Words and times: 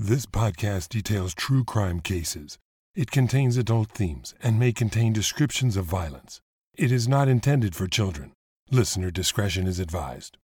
This 0.00 0.26
podcast 0.26 0.90
details 0.90 1.34
true 1.34 1.64
crime 1.64 1.98
cases. 1.98 2.56
It 2.94 3.10
contains 3.10 3.56
adult 3.56 3.90
themes 3.90 4.32
and 4.40 4.56
may 4.56 4.70
contain 4.70 5.12
descriptions 5.12 5.76
of 5.76 5.86
violence. 5.86 6.40
It 6.76 6.92
is 6.92 7.08
not 7.08 7.26
intended 7.26 7.74
for 7.74 7.88
children. 7.88 8.32
Listener 8.70 9.10
discretion 9.10 9.66
is 9.66 9.80
advised. 9.80 10.38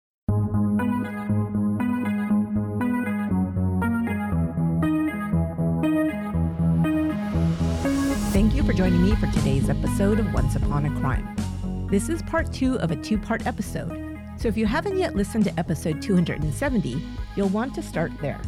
Thank 8.32 8.56
you 8.56 8.64
for 8.64 8.72
joining 8.72 9.04
me 9.04 9.14
for 9.14 9.28
today's 9.28 9.71
episode 9.71 10.18
of 10.18 10.34
Once 10.34 10.56
Upon 10.56 10.86
a 10.86 11.00
Crime. 11.00 11.86
This 11.88 12.08
is 12.08 12.22
part 12.22 12.52
two 12.52 12.76
of 12.80 12.90
a 12.90 12.96
two 12.96 13.18
part 13.18 13.46
episode, 13.46 14.18
so 14.36 14.48
if 14.48 14.56
you 14.56 14.66
haven't 14.66 14.98
yet 14.98 15.14
listened 15.14 15.44
to 15.44 15.56
episode 15.60 16.02
270, 16.02 17.00
you'll 17.36 17.48
want 17.50 17.73
to 17.77 17.82
start 17.84 18.10
there. 18.20 18.41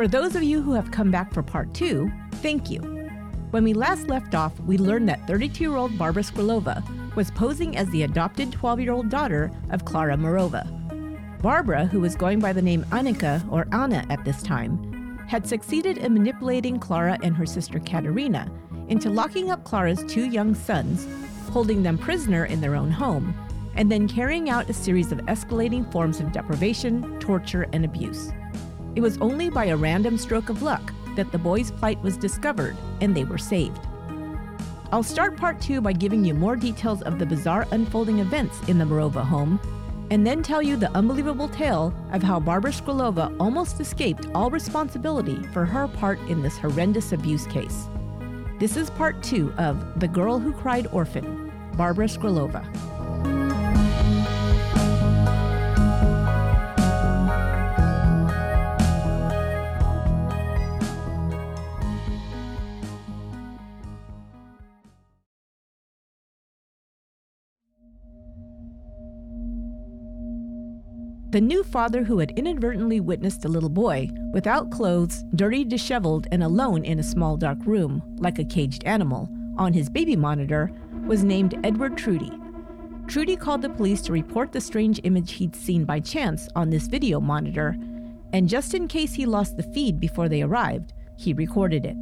For 0.00 0.08
those 0.08 0.34
of 0.34 0.42
you 0.42 0.62
who 0.62 0.72
have 0.72 0.90
come 0.90 1.10
back 1.10 1.30
for 1.30 1.42
part 1.42 1.74
two, 1.74 2.10
thank 2.36 2.70
you. 2.70 2.80
When 3.50 3.62
we 3.62 3.74
last 3.74 4.08
left 4.08 4.34
off, 4.34 4.58
we 4.60 4.78
learned 4.78 5.06
that 5.10 5.26
32 5.26 5.62
year 5.62 5.76
old 5.76 5.98
Barbara 5.98 6.22
Skrlova 6.22 7.14
was 7.14 7.30
posing 7.32 7.76
as 7.76 7.86
the 7.90 8.04
adopted 8.04 8.50
12 8.50 8.80
year 8.80 8.92
old 8.92 9.10
daughter 9.10 9.52
of 9.68 9.84
Clara 9.84 10.16
Mauerova. 10.16 11.42
Barbara, 11.42 11.84
who 11.84 12.00
was 12.00 12.16
going 12.16 12.40
by 12.40 12.50
the 12.50 12.62
name 12.62 12.82
Annika 12.84 13.46
or 13.52 13.68
Anna 13.72 14.02
at 14.08 14.24
this 14.24 14.42
time, 14.42 15.18
had 15.28 15.46
succeeded 15.46 15.98
in 15.98 16.14
manipulating 16.14 16.78
Clara 16.78 17.18
and 17.22 17.36
her 17.36 17.44
sister 17.44 17.78
Katerina 17.78 18.50
into 18.88 19.10
locking 19.10 19.50
up 19.50 19.64
Clara's 19.64 20.02
two 20.08 20.24
young 20.24 20.54
sons, 20.54 21.06
holding 21.50 21.82
them 21.82 21.98
prisoner 21.98 22.46
in 22.46 22.62
their 22.62 22.74
own 22.74 22.90
home, 22.90 23.34
and 23.74 23.92
then 23.92 24.08
carrying 24.08 24.48
out 24.48 24.70
a 24.70 24.72
series 24.72 25.12
of 25.12 25.18
escalating 25.26 25.92
forms 25.92 26.20
of 26.20 26.32
deprivation, 26.32 27.20
torture, 27.20 27.68
and 27.74 27.84
abuse. 27.84 28.32
It 28.96 29.00
was 29.00 29.18
only 29.18 29.50
by 29.50 29.66
a 29.66 29.76
random 29.76 30.18
stroke 30.18 30.48
of 30.48 30.62
luck 30.62 30.92
that 31.14 31.30
the 31.30 31.38
boys' 31.38 31.70
plight 31.70 32.02
was 32.02 32.16
discovered 32.16 32.76
and 33.00 33.14
they 33.14 33.24
were 33.24 33.38
saved. 33.38 33.86
I'll 34.92 35.04
start 35.04 35.36
part 35.36 35.60
two 35.60 35.80
by 35.80 35.92
giving 35.92 36.24
you 36.24 36.34
more 36.34 36.56
details 36.56 37.02
of 37.02 37.18
the 37.18 37.26
bizarre 37.26 37.68
unfolding 37.70 38.18
events 38.18 38.60
in 38.68 38.78
the 38.78 38.84
Mauerova 38.84 39.24
home, 39.24 39.60
and 40.10 40.26
then 40.26 40.42
tell 40.42 40.60
you 40.60 40.76
the 40.76 40.90
unbelievable 40.96 41.48
tale 41.48 41.94
of 42.12 42.24
how 42.24 42.40
Barbara 42.40 42.72
Skrlova 42.72 43.34
almost 43.38 43.78
escaped 43.78 44.26
all 44.34 44.50
responsibility 44.50 45.40
for 45.52 45.64
her 45.64 45.86
part 45.86 46.18
in 46.28 46.42
this 46.42 46.58
horrendous 46.58 47.12
abuse 47.12 47.46
case. 47.46 47.88
This 48.58 48.76
is 48.76 48.90
part 48.90 49.22
two 49.22 49.52
of 49.56 50.00
The 50.00 50.08
Girl 50.08 50.40
Who 50.40 50.52
Cried 50.52 50.88
Orphan, 50.88 51.52
Barbara 51.76 52.06
Skrlova. 52.06 52.66
The 71.30 71.40
new 71.40 71.62
father 71.62 72.02
who 72.02 72.18
had 72.18 72.32
inadvertently 72.32 72.98
witnessed 72.98 73.44
a 73.44 73.48
little 73.48 73.68
boy, 73.68 74.10
without 74.32 74.72
clothes, 74.72 75.24
dirty, 75.36 75.64
disheveled, 75.64 76.26
and 76.32 76.42
alone 76.42 76.84
in 76.84 76.98
a 76.98 77.04
small 77.04 77.36
dark 77.36 77.64
room, 77.66 78.02
like 78.16 78.40
a 78.40 78.44
caged 78.44 78.82
animal, 78.82 79.28
on 79.56 79.72
his 79.72 79.88
baby 79.88 80.16
monitor, 80.16 80.72
was 81.06 81.22
named 81.22 81.56
Edward 81.62 81.96
Trudy. 81.96 82.32
Trudy 83.06 83.36
called 83.36 83.62
the 83.62 83.70
police 83.70 84.02
to 84.02 84.12
report 84.12 84.50
the 84.50 84.60
strange 84.60 84.98
image 85.04 85.30
he'd 85.30 85.54
seen 85.54 85.84
by 85.84 86.00
chance 86.00 86.48
on 86.56 86.68
this 86.68 86.88
video 86.88 87.20
monitor, 87.20 87.76
and 88.32 88.48
just 88.48 88.74
in 88.74 88.88
case 88.88 89.14
he 89.14 89.24
lost 89.24 89.56
the 89.56 89.62
feed 89.62 90.00
before 90.00 90.28
they 90.28 90.42
arrived, 90.42 90.94
he 91.16 91.32
recorded 91.32 91.86
it. 91.86 91.96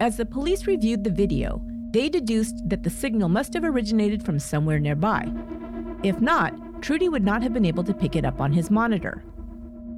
As 0.00 0.18
the 0.18 0.26
police 0.26 0.66
reviewed 0.66 1.02
the 1.02 1.10
video, 1.10 1.62
they 1.92 2.10
deduced 2.10 2.68
that 2.68 2.82
the 2.82 2.90
signal 2.90 3.30
must 3.30 3.54
have 3.54 3.64
originated 3.64 4.22
from 4.22 4.38
somewhere 4.38 4.78
nearby. 4.78 5.32
If 6.02 6.20
not, 6.20 6.52
Trudy 6.82 7.08
would 7.08 7.24
not 7.24 7.44
have 7.44 7.52
been 7.52 7.64
able 7.64 7.84
to 7.84 7.94
pick 7.94 8.16
it 8.16 8.24
up 8.24 8.40
on 8.40 8.52
his 8.52 8.68
monitor. 8.68 9.22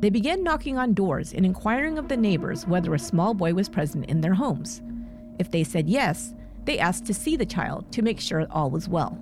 They 0.01 0.11
began 0.11 0.45
knocking 0.45 0.77
on 0.77 0.93
doors 0.93 1.33
and 1.33 1.47
inquiring 1.47 1.97
of 1.97 2.09
the 2.09 2.17
neighbors 2.17 2.67
whether 2.67 2.93
a 2.93 2.99
small 2.99 3.33
boy 3.33 3.55
was 3.55 3.71
present 3.71 4.05
in 4.05 4.21
their 4.21 4.35
homes. 4.35 4.83
If 5.39 5.51
they 5.51 5.65
said 5.65 5.89
yes, 5.89 6.35
they 6.67 6.79
asked 6.79 7.07
to 7.07 7.15
see 7.15 7.37
the 7.37 7.47
child 7.47 7.91
to 7.93 8.03
make 8.03 8.21
sure 8.21 8.47
all 8.51 8.71
was 8.71 8.87
well. 8.87 9.13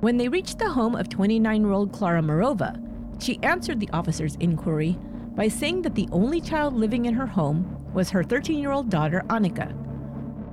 When 0.00 0.16
they 0.16 0.28
reached 0.28 0.58
the 0.58 0.70
home 0.70 0.94
of 0.94 1.10
29 1.10 1.60
year 1.60 1.72
old 1.72 1.92
Clara 1.92 2.22
Mauerova, 2.22 3.22
she 3.22 3.38
answered 3.42 3.78
the 3.78 3.90
officer's 3.90 4.36
inquiry 4.36 4.98
by 5.34 5.48
saying 5.48 5.82
that 5.82 5.94
the 5.94 6.08
only 6.10 6.40
child 6.40 6.72
living 6.72 7.04
in 7.04 7.12
her 7.12 7.26
home 7.26 7.76
was 7.92 8.08
her 8.08 8.24
13 8.24 8.58
year 8.58 8.70
old 8.70 8.88
daughter, 8.88 9.22
Annika. 9.28 9.76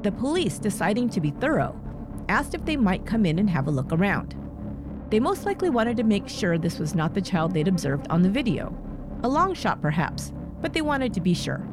The 0.04 0.12
police, 0.12 0.60
deciding 0.60 1.10
to 1.12 1.22
be 1.22 1.32
thorough, 1.32 1.80
asked 2.28 2.54
if 2.54 2.66
they 2.66 2.76
might 2.76 3.06
come 3.06 3.26
in 3.26 3.40
and 3.40 3.50
have 3.50 3.68
a 3.68 3.72
look 3.72 3.94
around. 3.94 4.36
They 5.10 5.20
most 5.20 5.46
likely 5.46 5.70
wanted 5.70 5.98
to 5.98 6.04
make 6.04 6.28
sure 6.28 6.58
this 6.58 6.80
was 6.80 6.94
not 6.94 7.14
the 7.14 7.22
child 7.22 7.54
they'd 7.54 7.68
observed 7.68 8.08
on 8.10 8.22
the 8.22 8.30
video. 8.30 8.76
A 9.24 9.30
long 9.30 9.54
shot, 9.54 9.82
perhaps, 9.82 10.34
but 10.62 10.74
they 10.74 10.82
wanted 10.82 11.14
to 11.14 11.22
be 11.22 11.34
sure. 11.34 11.66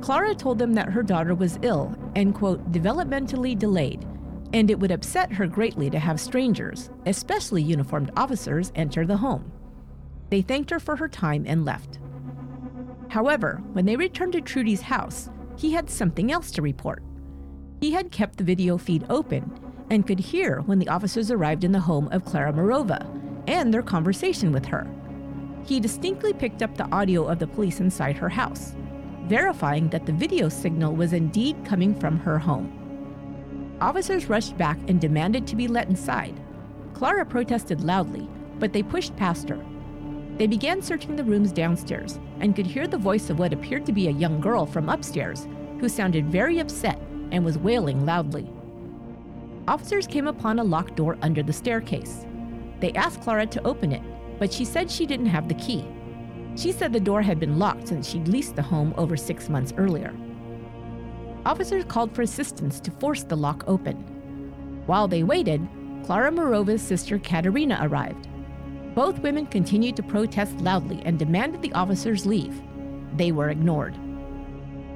Clara 0.00 0.34
told 0.34 0.58
them 0.58 0.74
that 0.74 0.90
her 0.90 1.02
daughter 1.02 1.34
was 1.34 1.58
ill 1.62 1.96
and, 2.14 2.34
quote, 2.34 2.72
developmentally 2.72 3.58
delayed, 3.58 4.06
and 4.52 4.70
it 4.70 4.78
would 4.78 4.90
upset 4.92 5.32
her 5.32 5.46
greatly 5.46 5.90
to 5.90 5.98
have 5.98 6.20
strangers, 6.20 6.90
especially 7.06 7.62
uniformed 7.62 8.10
officers, 8.16 8.72
enter 8.74 9.04
the 9.04 9.16
home. 9.16 9.50
They 10.30 10.42
thanked 10.42 10.70
her 10.70 10.80
for 10.80 10.96
her 10.96 11.08
time 11.08 11.44
and 11.46 11.64
left. 11.64 11.98
However, 13.08 13.62
when 13.72 13.84
they 13.84 13.96
returned 13.96 14.32
to 14.32 14.40
Trudy's 14.40 14.80
house, 14.80 15.28
he 15.56 15.72
had 15.72 15.90
something 15.90 16.32
else 16.32 16.50
to 16.52 16.62
report. 16.62 17.02
He 17.80 17.92
had 17.92 18.10
kept 18.10 18.38
the 18.38 18.44
video 18.44 18.78
feed 18.78 19.04
open 19.10 19.50
and 19.90 20.06
could 20.06 20.20
hear 20.20 20.60
when 20.62 20.78
the 20.78 20.88
officers 20.88 21.30
arrived 21.30 21.64
in 21.64 21.72
the 21.72 21.80
home 21.80 22.08
of 22.12 22.24
Clara 22.24 22.52
Mauerova 22.52 23.06
and 23.46 23.72
their 23.72 23.82
conversation 23.82 24.52
with 24.52 24.64
her. 24.66 24.86
He 25.64 25.80
distinctly 25.80 26.32
picked 26.32 26.62
up 26.62 26.76
the 26.76 26.90
audio 26.90 27.24
of 27.24 27.38
the 27.38 27.46
police 27.46 27.80
inside 27.80 28.16
her 28.16 28.28
house, 28.28 28.74
verifying 29.26 29.88
that 29.90 30.06
the 30.06 30.12
video 30.12 30.48
signal 30.48 30.94
was 30.94 31.12
indeed 31.12 31.56
coming 31.64 31.94
from 31.94 32.18
her 32.18 32.38
home. 32.38 32.78
Officers 33.80 34.28
rushed 34.28 34.56
back 34.56 34.78
and 34.88 35.00
demanded 35.00 35.46
to 35.46 35.56
be 35.56 35.68
let 35.68 35.88
inside. 35.88 36.40
Clara 36.94 37.24
protested 37.24 37.82
loudly, 37.82 38.28
but 38.58 38.72
they 38.72 38.82
pushed 38.82 39.16
past 39.16 39.48
her. 39.48 39.64
They 40.38 40.46
began 40.46 40.82
searching 40.82 41.16
the 41.16 41.24
rooms 41.24 41.52
downstairs 41.52 42.18
and 42.40 42.56
could 42.56 42.66
hear 42.66 42.86
the 42.86 42.98
voice 42.98 43.28
of 43.28 43.38
what 43.38 43.52
appeared 43.52 43.86
to 43.86 43.92
be 43.92 44.08
a 44.08 44.12
young 44.12 44.40
girl 44.40 44.66
from 44.66 44.88
upstairs 44.88 45.46
who 45.78 45.88
sounded 45.88 46.26
very 46.26 46.58
upset 46.58 46.98
and 47.30 47.44
was 47.44 47.58
wailing 47.58 48.06
loudly 48.06 48.48
officers 49.68 50.06
came 50.06 50.26
upon 50.26 50.58
a 50.58 50.64
locked 50.64 50.96
door 50.96 51.16
under 51.22 51.42
the 51.42 51.52
staircase. 51.52 52.26
They 52.80 52.92
asked 52.92 53.22
Clara 53.22 53.46
to 53.46 53.66
open 53.66 53.92
it, 53.92 54.02
but 54.38 54.52
she 54.52 54.64
said 54.64 54.90
she 54.90 55.06
didn't 55.06 55.26
have 55.26 55.48
the 55.48 55.54
key. 55.54 55.86
She 56.56 56.72
said 56.72 56.92
the 56.92 57.00
door 57.00 57.22
had 57.22 57.38
been 57.40 57.58
locked 57.58 57.88
since 57.88 58.08
she'd 58.08 58.28
leased 58.28 58.56
the 58.56 58.62
home 58.62 58.92
over 58.96 59.16
six 59.16 59.48
months 59.48 59.72
earlier. 59.76 60.14
Officers 61.46 61.84
called 61.84 62.14
for 62.14 62.22
assistance 62.22 62.80
to 62.80 62.90
force 62.90 63.24
the 63.24 63.36
lock 63.36 63.64
open. 63.66 63.96
While 64.86 65.08
they 65.08 65.22
waited, 65.22 65.66
Clara 66.04 66.30
Mauerova's 66.30 66.82
sister 66.82 67.18
Katerina 67.18 67.78
arrived. 67.82 68.28
Both 68.94 69.20
women 69.20 69.46
continued 69.46 69.96
to 69.96 70.02
protest 70.02 70.60
loudly 70.60 71.00
and 71.04 71.18
demanded 71.18 71.62
the 71.62 71.72
officers 71.72 72.26
leave. 72.26 72.60
They 73.16 73.32
were 73.32 73.50
ignored. 73.50 73.96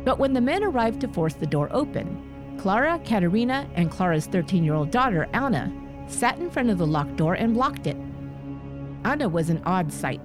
But 0.04 0.18
when 0.18 0.32
the 0.32 0.40
men 0.40 0.62
arrived 0.62 1.00
to 1.00 1.08
force 1.08 1.34
the 1.34 1.46
door 1.46 1.68
open, 1.72 2.22
Klara, 2.58 3.04
Katerina, 3.04 3.68
and 3.74 3.90
Clara's 3.90 4.26
13 4.26 4.64
year 4.64 4.74
old 4.74 4.90
daughter, 4.90 5.28
Anna, 5.32 5.72
sat 6.08 6.38
in 6.38 6.50
front 6.50 6.70
of 6.70 6.78
the 6.78 6.86
locked 6.86 7.16
door 7.16 7.34
and 7.34 7.54
blocked 7.54 7.86
it. 7.86 7.96
Anna 9.04 9.28
was 9.28 9.50
an 9.50 9.62
odd 9.64 9.92
sight. 9.92 10.20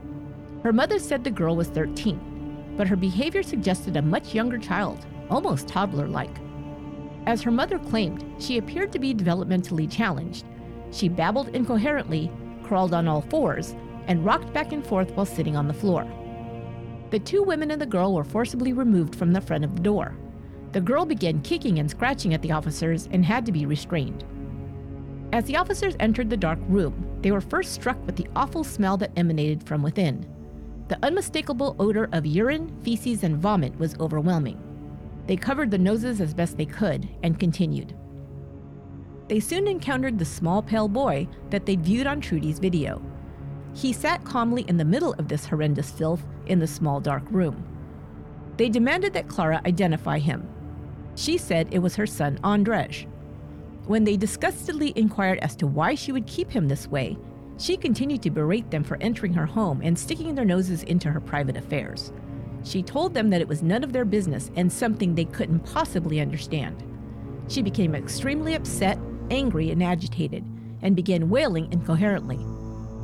Her 0.64 0.74
mother 0.74 1.00
said 1.00 1.24
the 1.24 1.32
girl 1.32 1.56
was 1.56 1.70
13, 1.70 2.74
but 2.78 2.88
her 2.88 2.96
behavior 2.96 3.44
suggested 3.44 3.98
a 3.98 4.02
much 4.02 4.34
younger 4.34 4.58
child, 4.58 5.06
almost 5.30 5.68
toddler 5.68 6.08
like. 6.08 6.36
As 7.26 7.42
her 7.42 7.52
mother 7.52 7.78
claimed, 7.78 8.26
she 8.40 8.58
appeared 8.58 8.92
to 8.92 9.00
be 9.00 9.14
developmentally 9.14 9.92
challenged. 9.92 10.46
She 10.92 11.10
babbled 11.10 11.50
incoherently, 11.50 12.32
crawled 12.64 12.94
on 12.94 13.08
all 13.08 13.22
fours, 13.22 13.76
and 14.08 14.26
rocked 14.26 14.52
back 14.54 14.72
and 14.72 14.86
forth 14.86 15.12
while 15.12 15.26
sitting 15.26 15.56
on 15.56 15.68
the 15.68 15.74
floor. 15.74 16.08
The 17.12 17.20
two 17.20 17.44
women 17.44 17.72
and 17.72 17.82
the 17.82 17.86
girl 17.86 18.14
were 18.14 18.24
forcibly 18.24 18.74
removed 18.74 19.16
from 19.16 19.34
the 19.34 19.42
front 19.42 19.64
of 19.64 19.76
the 19.76 19.82
door. 19.82 20.16
The 20.72 20.82
girl 20.82 21.06
began 21.06 21.42
kicking 21.42 21.80
and 21.80 21.90
scratching 21.90 22.34
at 22.34 22.42
the 22.42 22.54
officers 22.54 23.10
and 23.12 23.26
had 23.26 23.46
to 23.46 23.52
be 23.52 23.66
restrained. 23.66 24.24
As 25.34 25.46
the 25.46 25.58
officers 25.58 25.96
entered 26.00 26.30
the 26.30 26.38
dark 26.38 26.60
room, 26.68 27.08
they 27.22 27.32
were 27.32 27.42
first 27.42 27.74
struck 27.74 28.04
with 28.06 28.16
the 28.16 28.28
awful 28.36 28.64
smell 28.64 28.98
that 28.98 29.12
emanated 29.16 29.64
from 29.64 29.82
within. 29.84 30.26
The 30.88 31.00
unmistakable 31.04 31.76
odor 31.80 32.10
of 32.12 32.26
urine, 32.26 32.78
feces, 32.84 33.24
and 33.24 33.38
vomit 33.38 33.78
was 33.80 33.98
overwhelming. 34.00 34.62
They 35.28 35.38
covered 35.38 35.72
the 35.72 35.78
noses 35.78 36.20
as 36.20 36.34
best 36.34 36.58
they 36.58 36.66
could 36.66 37.08
and 37.24 37.40
continued. 37.40 37.96
They 39.28 39.40
soon 39.40 39.68
encountered 39.68 40.20
the 40.20 40.26
small 40.26 40.62
pale 40.62 40.90
boy 40.90 41.28
that 41.50 41.66
they'd 41.66 41.86
viewed 41.86 42.08
on 42.08 42.20
Trudy's 42.20 42.60
video. 42.60 43.02
He 43.74 43.94
sat 43.94 44.26
calmly 44.26 44.66
in 44.68 44.76
the 44.76 44.84
middle 44.84 45.14
of 45.14 45.30
this 45.30 45.46
horrendous 45.46 45.92
filth 45.92 46.26
in 46.48 46.60
the 46.60 46.68
small 46.68 47.00
dark 47.00 47.24
room. 47.30 47.64
They 48.58 48.68
demanded 48.68 49.14
that 49.14 49.30
Clara 49.30 49.62
identify 49.66 50.20
him. 50.20 50.46
She 51.16 51.38
said 51.38 51.68
it 51.72 51.80
was 51.80 51.96
her 51.96 52.08
son, 52.08 52.40
Andrzej. 52.44 53.08
When 53.86 54.04
they 54.04 54.18
disgustedly 54.18 54.94
inquired 54.96 55.40
as 55.40 55.56
to 55.58 55.68
why 55.68 55.96
she 55.96 56.12
would 56.12 56.28
keep 56.28 56.52
him 56.52 56.68
this 56.68 56.88
way, 56.88 57.18
she 57.58 57.78
continued 57.78 58.22
to 58.24 58.30
berate 58.30 58.72
them 58.72 58.84
for 58.84 58.98
entering 59.02 59.34
her 59.34 59.46
home 59.46 59.82
and 59.84 59.98
sticking 59.98 60.34
their 60.34 60.46
noses 60.46 60.84
into 60.84 61.10
her 61.10 61.20
private 61.20 61.58
affairs. 61.58 62.12
She 62.64 62.84
told 62.84 63.14
them 63.14 63.30
that 63.30 63.42
it 63.42 63.48
was 63.48 63.64
none 63.64 63.84
of 63.84 63.92
their 63.92 64.06
business 64.06 64.52
and 64.56 64.72
something 64.72 65.14
they 65.14 65.26
couldn't 65.26 65.60
possibly 65.62 66.20
understand. 66.22 66.84
She 67.48 67.62
became 67.62 67.96
extremely 67.96 68.54
upset, 68.54 68.98
angry, 69.30 69.72
and 69.72 69.84
agitated, 69.84 70.46
and 70.82 70.96
began 70.96 71.30
wailing 71.30 71.72
incoherently. 71.72 72.40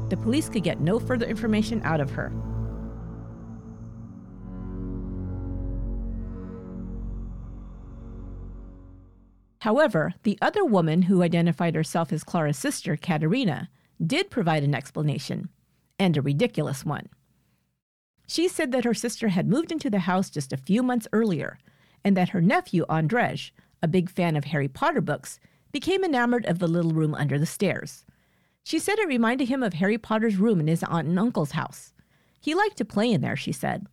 The 0.09 0.17
police 0.17 0.47
could 0.47 0.63
get 0.63 0.79
no 0.79 0.99
further 0.99 1.25
information 1.25 1.81
out 1.83 1.99
of 1.99 2.11
her. 2.11 2.31
However, 9.67 10.13
the 10.23 10.37
other 10.41 10.63
woman 10.63 11.01
who 11.01 11.21
identified 11.21 11.75
herself 11.75 12.13
as 12.13 12.23
Clara's 12.23 12.57
sister, 12.57 12.95
Katerina, 12.95 13.67
did 14.01 14.31
provide 14.31 14.63
an 14.63 14.73
explanation, 14.73 15.49
and 15.99 16.15
a 16.15 16.21
ridiculous 16.21 16.85
one. 16.85 17.09
She 18.25 18.47
said 18.47 18.71
that 18.71 18.85
her 18.85 18.93
sister 18.93 19.27
had 19.27 19.49
moved 19.49 19.73
into 19.73 19.89
the 19.89 20.07
house 20.07 20.29
just 20.29 20.53
a 20.53 20.63
few 20.65 20.81
months 20.81 21.09
earlier, 21.11 21.59
and 22.01 22.15
that 22.15 22.29
her 22.29 22.39
nephew, 22.39 22.85
Andrzej, 22.87 23.51
a 23.83 23.89
big 23.89 24.09
fan 24.09 24.37
of 24.37 24.45
Harry 24.45 24.69
Potter 24.69 25.01
books, 25.01 25.37
became 25.73 26.05
enamored 26.05 26.45
of 26.45 26.59
the 26.59 26.67
little 26.69 26.93
room 26.93 27.13
under 27.13 27.37
the 27.37 27.45
stairs. 27.45 28.05
She 28.63 28.79
said 28.79 28.97
it 28.99 29.07
reminded 29.09 29.49
him 29.49 29.63
of 29.63 29.73
Harry 29.73 29.97
Potter's 29.97 30.37
room 30.37 30.61
in 30.61 30.67
his 30.67 30.83
aunt 30.83 31.09
and 31.09 31.19
uncle's 31.19 31.51
house. 31.51 31.93
He 32.39 32.55
liked 32.55 32.77
to 32.77 32.85
play 32.85 33.11
in 33.11 33.19
there, 33.19 33.35
she 33.35 33.51
said. 33.51 33.85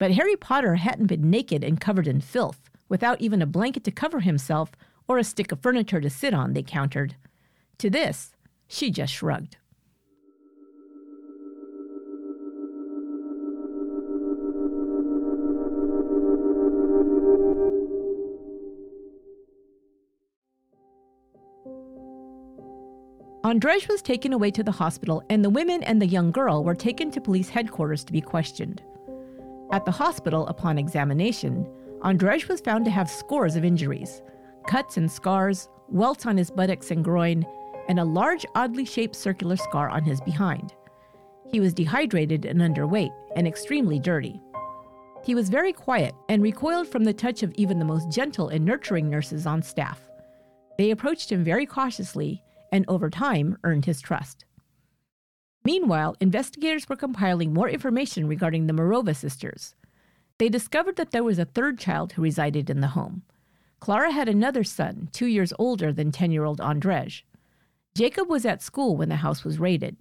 But 0.00 0.10
Harry 0.10 0.34
Potter 0.34 0.74
hadn't 0.74 1.06
been 1.06 1.30
naked 1.30 1.62
and 1.62 1.80
covered 1.80 2.08
in 2.08 2.20
filth, 2.20 2.70
without 2.88 3.20
even 3.20 3.42
a 3.42 3.46
blanket 3.46 3.84
to 3.84 3.90
cover 3.90 4.20
himself 4.20 4.72
or 5.08 5.18
a 5.18 5.24
stick 5.24 5.52
of 5.52 5.60
furniture 5.60 6.00
to 6.00 6.10
sit 6.10 6.34
on, 6.34 6.52
they 6.52 6.62
countered. 6.62 7.16
To 7.78 7.90
this, 7.90 8.34
she 8.68 8.90
just 8.90 9.12
shrugged. 9.12 9.56
Andrzej 23.44 23.88
was 23.88 24.00
taken 24.00 24.32
away 24.32 24.50
to 24.52 24.62
the 24.62 24.72
hospital, 24.72 25.22
and 25.28 25.44
the 25.44 25.50
women 25.50 25.82
and 25.82 26.00
the 26.00 26.06
young 26.06 26.30
girl 26.30 26.64
were 26.64 26.74
taken 26.74 27.10
to 27.10 27.20
police 27.20 27.50
headquarters 27.50 28.02
to 28.04 28.12
be 28.12 28.22
questioned. 28.22 28.82
At 29.70 29.84
the 29.84 29.90
hospital, 29.90 30.46
upon 30.46 30.78
examination, 30.78 31.66
Andrzej 32.04 32.48
was 32.48 32.60
found 32.60 32.84
to 32.84 32.90
have 32.90 33.08
scores 33.10 33.56
of 33.56 33.64
injuries 33.64 34.22
cuts 34.66 34.96
and 34.96 35.10
scars, 35.10 35.68
welts 35.88 36.24
on 36.24 36.38
his 36.38 36.50
buttocks 36.50 36.90
and 36.90 37.04
groin, 37.04 37.44
and 37.88 38.00
a 38.00 38.04
large, 38.04 38.46
oddly 38.54 38.84
shaped 38.84 39.14
circular 39.14 39.56
scar 39.56 39.90
on 39.90 40.02
his 40.02 40.20
behind. 40.22 40.72
He 41.50 41.60
was 41.60 41.74
dehydrated 41.74 42.46
and 42.46 42.60
underweight 42.60 43.12
and 43.36 43.46
extremely 43.46 43.98
dirty. 43.98 44.40
He 45.22 45.34
was 45.34 45.50
very 45.50 45.72
quiet 45.72 46.14
and 46.30 46.42
recoiled 46.42 46.88
from 46.88 47.04
the 47.04 47.12
touch 47.12 47.42
of 47.42 47.52
even 47.56 47.78
the 47.78 47.84
most 47.84 48.10
gentle 48.10 48.48
and 48.48 48.64
nurturing 48.64 49.10
nurses 49.10 49.46
on 49.46 49.62
staff. 49.62 50.00
They 50.78 50.90
approached 50.90 51.30
him 51.30 51.44
very 51.44 51.66
cautiously 51.66 52.42
and 52.72 52.84
over 52.88 53.10
time 53.10 53.58
earned 53.64 53.84
his 53.84 54.00
trust. 54.00 54.44
Meanwhile, 55.64 56.16
investigators 56.20 56.88
were 56.88 56.96
compiling 56.96 57.52
more 57.54 57.68
information 57.68 58.26
regarding 58.26 58.66
the 58.66 58.72
Mauerova 58.72 59.14
sisters. 59.14 59.74
They 60.38 60.48
discovered 60.48 60.96
that 60.96 61.12
there 61.12 61.24
was 61.24 61.38
a 61.38 61.44
third 61.44 61.78
child 61.78 62.12
who 62.12 62.22
resided 62.22 62.68
in 62.68 62.80
the 62.80 62.88
home. 62.88 63.22
Clara 63.80 64.10
had 64.10 64.28
another 64.28 64.64
son, 64.64 65.08
two 65.12 65.26
years 65.26 65.52
older 65.58 65.92
than 65.92 66.10
10 66.10 66.30
year 66.30 66.44
old 66.44 66.58
Andrzej. 66.58 67.22
Jacob 67.96 68.28
was 68.28 68.44
at 68.44 68.62
school 68.62 68.96
when 68.96 69.08
the 69.08 69.16
house 69.16 69.44
was 69.44 69.60
raided. 69.60 69.96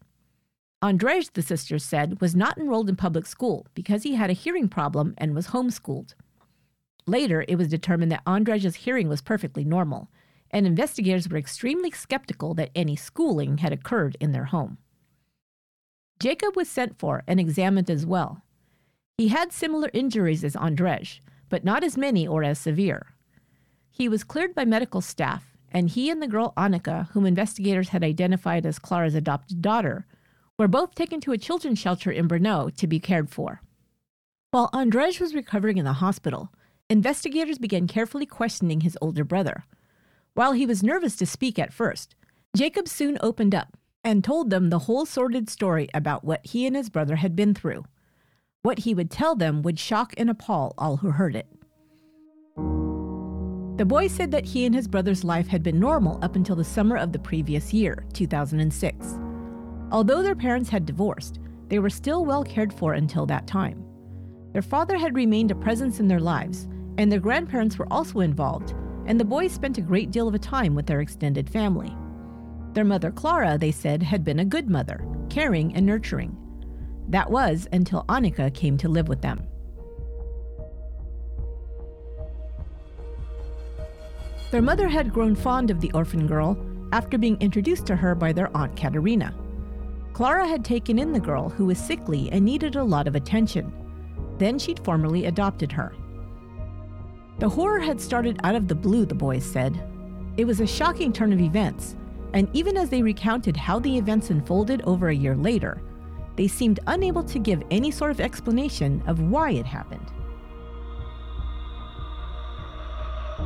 Andrzej, 0.82 1.32
the 1.34 1.42
sisters 1.42 1.84
said, 1.84 2.20
was 2.20 2.36
not 2.36 2.58
enrolled 2.58 2.90
in 2.90 2.96
public 2.96 3.26
school 3.26 3.68
because 3.74 4.04
he 4.04 4.16
had 4.16 4.30
a 4.30 4.34
hearing 4.34 4.68
problem 4.68 5.14
and 5.18 5.36
was 5.36 5.48
homeschooled. 5.48 6.14
Later, 7.06 7.46
it 7.48 7.58
was 7.58 7.68
determined 7.68 8.12
that 8.12 8.26
Andrzej's 8.26 8.76
hearing 8.76 9.10
was 9.10 9.22
perfectly 9.22 9.64
normal, 9.64 10.10
and 10.50 10.66
investigators 10.66 11.30
were 11.30 11.38
extremely 11.38 11.92
skeptical 11.92 12.54
that 12.54 12.72
any 12.76 12.96
schooling 12.96 13.60
had 13.60 13.74
occurred 13.74 14.18
in 14.20 14.32
their 14.32 14.46
home. 14.46 14.78
Jacob 16.20 16.56
was 16.56 16.70
sent 16.70 16.98
for 16.98 17.24
and 17.28 17.40
examined 17.40 17.90
as 17.90 18.06
well. 18.06 18.44
He 19.18 19.28
had 19.28 19.54
similar 19.54 19.90
injuries 19.94 20.44
as 20.44 20.56
Andrzej, 20.56 21.20
but 21.50 21.64
not 21.64 21.84
as 21.84 21.98
many 21.98 22.28
or 22.28 22.44
as 22.44 22.60
severe. 22.60 23.14
He 23.92 24.10
was 24.10 24.24
cleared 24.24 24.56
by 24.56 24.66
medical 24.66 25.02
staff 25.02 25.54
and 25.74 25.90
he 25.90 26.10
and 26.10 26.22
the 26.22 26.28
girl 26.28 26.54
Annika, 26.56 27.10
whom 27.10 27.26
investigators 27.26 27.90
had 27.90 28.04
identified 28.04 28.66
as 28.66 28.80
Clara's 28.80 29.16
adopted 29.16 29.62
daughter, 29.62 30.06
were 30.58 30.68
both 30.68 30.94
taken 30.94 31.20
to 31.22 31.32
a 31.32 31.38
children's 31.38 31.80
shelter 31.80 32.12
in 32.12 32.28
Brno 32.28 32.74
to 32.76 32.88
be 32.88 33.00
cared 33.00 33.30
for. 33.30 33.62
While 34.52 34.70
Andrzej 34.72 35.20
was 35.20 35.34
recovering 35.34 35.80
in 35.80 35.86
the 35.86 35.94
hospital, 35.94 36.54
investigators 36.90 37.58
began 37.58 37.88
carefully 37.88 38.28
questioning 38.28 38.82
his 38.82 38.98
older 39.02 39.24
brother. 39.24 39.66
While 40.36 40.52
he 40.54 40.68
was 40.68 40.84
nervous 40.84 41.16
to 41.18 41.26
speak 41.26 41.58
at 41.58 41.74
first, 41.74 42.16
Jacob 42.56 42.88
soon 42.88 43.18
opened 43.22 43.56
up 43.56 43.78
and 44.04 44.24
told 44.24 44.52
them 44.52 44.70
the 44.70 44.80
whole 44.80 45.08
sordid 45.08 45.50
story 45.50 45.90
about 45.94 46.24
what 46.24 46.46
he 46.46 46.68
and 46.68 46.76
his 46.76 46.90
brother 46.90 47.16
had 47.16 47.36
been 47.36 47.56
through. 47.56 47.86
What 48.64 48.80
he 48.80 48.94
would 48.94 49.12
tell 49.12 49.36
them 49.36 49.62
would 49.64 49.78
shock 49.78 50.14
and 50.16 50.30
appall 50.30 50.74
all 50.78 50.96
who 50.96 51.12
heard 51.12 51.36
it. 51.36 51.48
The 53.78 53.86
boy 53.86 54.08
said 54.08 54.32
that 54.32 54.46
he 54.46 54.66
and 54.66 54.74
his 54.74 54.88
brother's 54.88 55.26
life 55.26 55.48
had 55.48 55.64
been 55.64 55.82
normal 55.82 56.18
up 56.24 56.38
until 56.38 56.56
the 56.56 56.64
summer 56.64 56.96
of 56.96 57.12
the 57.12 57.20
previous 57.20 57.74
year, 57.74 58.06
2006. 58.14 59.20
Although 59.92 60.24
their 60.24 60.34
parents 60.34 60.70
had 60.70 60.86
divorced, 60.86 61.40
they 61.68 61.80
were 61.80 61.90
still 61.90 62.24
well 62.24 62.46
cared 62.46 62.72
for 62.72 62.94
until 62.94 63.26
that 63.26 63.48
time. 63.48 63.84
Their 64.54 64.62
father 64.62 64.98
had 64.98 65.14
remained 65.14 65.52
a 65.52 65.56
presence 65.56 66.00
in 66.00 66.08
their 66.08 66.22
lives, 66.22 66.70
and 66.98 67.12
their 67.12 67.20
grandparents 67.20 67.78
were 67.78 67.92
also 67.92 68.22
involved, 68.22 68.74
and 69.08 69.20
the 69.20 69.26
boys 69.26 69.52
spent 69.52 69.78
a 69.78 69.82
great 69.82 70.10
deal 70.10 70.30
of 70.30 70.40
time 70.40 70.74
with 70.74 70.86
their 70.86 71.02
extended 71.02 71.50
family. 71.50 71.94
Their 72.72 72.86
mother, 72.86 73.12
Clara, 73.12 73.58
they 73.58 73.72
said, 73.72 74.04
had 74.04 74.24
been 74.24 74.40
a 74.40 74.46
good 74.46 74.70
mother, 74.70 75.06
caring 75.30 75.76
and 75.76 75.86
nurturing. 75.86 76.38
That 77.10 77.30
was 77.30 77.68
until 77.72 78.06
Annika 78.06 78.54
came 78.54 78.78
to 78.78 78.90
live 78.90 79.08
with 79.08 79.22
them. 79.22 79.48
Their 84.52 84.62
mother 84.62 84.88
had 84.88 85.14
grown 85.14 85.36
fond 85.36 85.72
of 85.72 85.82
the 85.82 85.92
orphan 85.94 86.28
girl 86.28 86.58
after 86.92 87.18
being 87.18 87.38
introduced 87.42 87.88
to 87.88 87.96
her 87.96 88.14
by 88.14 88.32
their 88.32 88.56
aunt 88.56 88.76
Katerina. 88.76 89.34
Clara 90.14 90.48
had 90.48 90.64
taken 90.64 91.00
in 91.00 91.12
the 91.12 91.20
girl 91.20 91.50
who 91.50 91.66
was 91.66 91.80
sickly 91.80 92.30
and 92.32 92.46
needed 92.46 92.76
a 92.76 92.84
lot 92.84 93.08
of 93.08 93.16
attention. 93.16 93.74
Then 94.38 94.60
she'd 94.60 94.84
formally 94.84 95.26
adopted 95.26 95.72
her. 95.72 95.94
The 97.40 97.50
horror 97.50 97.80
had 97.80 98.00
started 98.00 98.40
out 98.44 98.54
of 98.54 98.68
the 98.68 98.76
blue, 98.76 99.08
the 99.08 99.16
boys 99.16 99.44
said. 99.44 99.82
It 100.38 100.46
was 100.46 100.60
a 100.60 100.68
shocking 100.68 101.12
turn 101.12 101.34
of 101.34 101.42
events, 101.42 101.96
and 102.34 102.48
even 102.54 102.78
as 102.78 102.90
they 102.90 103.02
recounted 103.02 103.58
how 103.58 103.80
the 103.80 103.98
events 103.98 104.30
unfolded 104.30 104.84
over 104.84 105.10
a 105.10 105.16
year 105.16 105.36
later, 105.36 105.82
they 106.36 106.48
seemed 106.48 106.80
unable 106.88 107.24
to 107.24 107.40
give 107.40 107.64
any 107.72 107.92
sort 107.92 108.12
of 108.12 108.20
explanation 108.20 109.04
of 109.08 109.20
why 109.20 109.52
it 109.52 109.66
happened. 109.66 110.12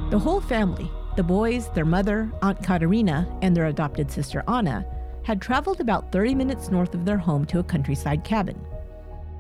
The 0.09 0.19
whole 0.19 0.41
family, 0.41 0.89
the 1.15 1.23
boys, 1.23 1.69
their 1.71 1.85
mother, 1.85 2.31
Aunt 2.41 2.63
Katerina, 2.63 3.27
and 3.41 3.55
their 3.55 3.65
adopted 3.65 4.11
sister 4.11 4.43
Anna, 4.47 4.85
had 5.23 5.41
traveled 5.41 5.81
about 5.81 6.11
30 6.11 6.35
minutes 6.35 6.69
north 6.69 6.93
of 6.93 7.03
their 7.03 7.17
home 7.17 7.45
to 7.45 7.59
a 7.59 7.63
countryside 7.63 8.23
cabin. 8.23 8.59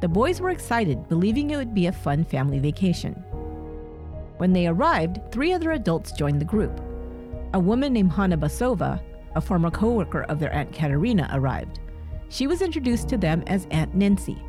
The 0.01 0.07
boys 0.07 0.41
were 0.41 0.49
excited, 0.49 1.07
believing 1.07 1.51
it 1.51 1.57
would 1.57 1.73
be 1.73 1.87
a 1.87 1.91
fun 1.91 2.25
family 2.25 2.59
vacation. 2.59 3.13
When 4.37 4.53
they 4.53 4.67
arrived, 4.67 5.31
three 5.31 5.53
other 5.53 5.71
adults 5.71 6.11
joined 6.11 6.41
the 6.41 6.45
group. 6.45 6.81
A 7.53 7.59
woman 7.59 7.93
named 7.93 8.11
Hanna 8.11 8.37
Basova, 8.37 9.01
a 9.35 9.41
former 9.41 9.71
coworker 9.71 10.23
of 10.23 10.39
their 10.39 10.53
Aunt 10.53 10.73
Katerina, 10.73 11.29
arrived. 11.33 11.79
She 12.29 12.47
was 12.47 12.61
introduced 12.61 13.09
to 13.09 13.17
them 13.17 13.43
as 13.47 13.67
Aunt 13.71 13.95
Nancy. 13.95 14.41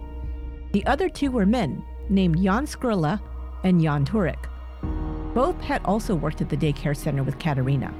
The 0.72 0.84
other 0.86 1.08
two 1.08 1.30
were 1.30 1.46
men, 1.46 1.84
named 2.08 2.42
Jan 2.42 2.66
Skrla 2.66 3.20
and 3.64 3.80
Jan 3.80 4.04
Turek. 4.04 4.48
Both 5.34 5.60
had 5.60 5.84
also 5.84 6.14
worked 6.14 6.40
at 6.40 6.48
the 6.48 6.56
daycare 6.56 6.96
center 6.96 7.22
with 7.22 7.38
Katerina. 7.38 7.94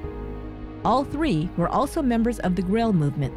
All 0.85 1.05
three 1.05 1.49
were 1.57 1.69
also 1.69 2.03
members 2.03 2.39
of 2.41 2.57
the 2.57 2.63
Grail 2.63 2.93
movement, 2.93 3.35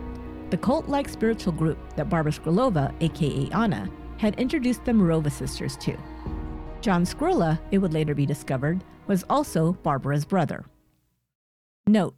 the 0.51 0.57
cult 0.57 0.87
like 0.87 1.09
spiritual 1.09 1.53
group 1.53 1.77
that 1.95 2.09
Barbara 2.09 2.31
Skrlova, 2.31 2.93
aka 3.01 3.49
Anna, 3.53 3.89
had 4.17 4.39
introduced 4.39 4.85
the 4.85 4.91
Mauerova 4.91 5.31
sisters 5.31 5.77
to. 5.77 5.97
John 6.81 7.05
Skrla, 7.05 7.59
it 7.71 7.77
would 7.77 7.93
later 7.93 8.15
be 8.15 8.25
discovered, 8.25 8.83
was 9.07 9.23
also 9.29 9.73
Barbara's 9.83 10.25
brother. 10.25 10.65
Note 11.87 12.15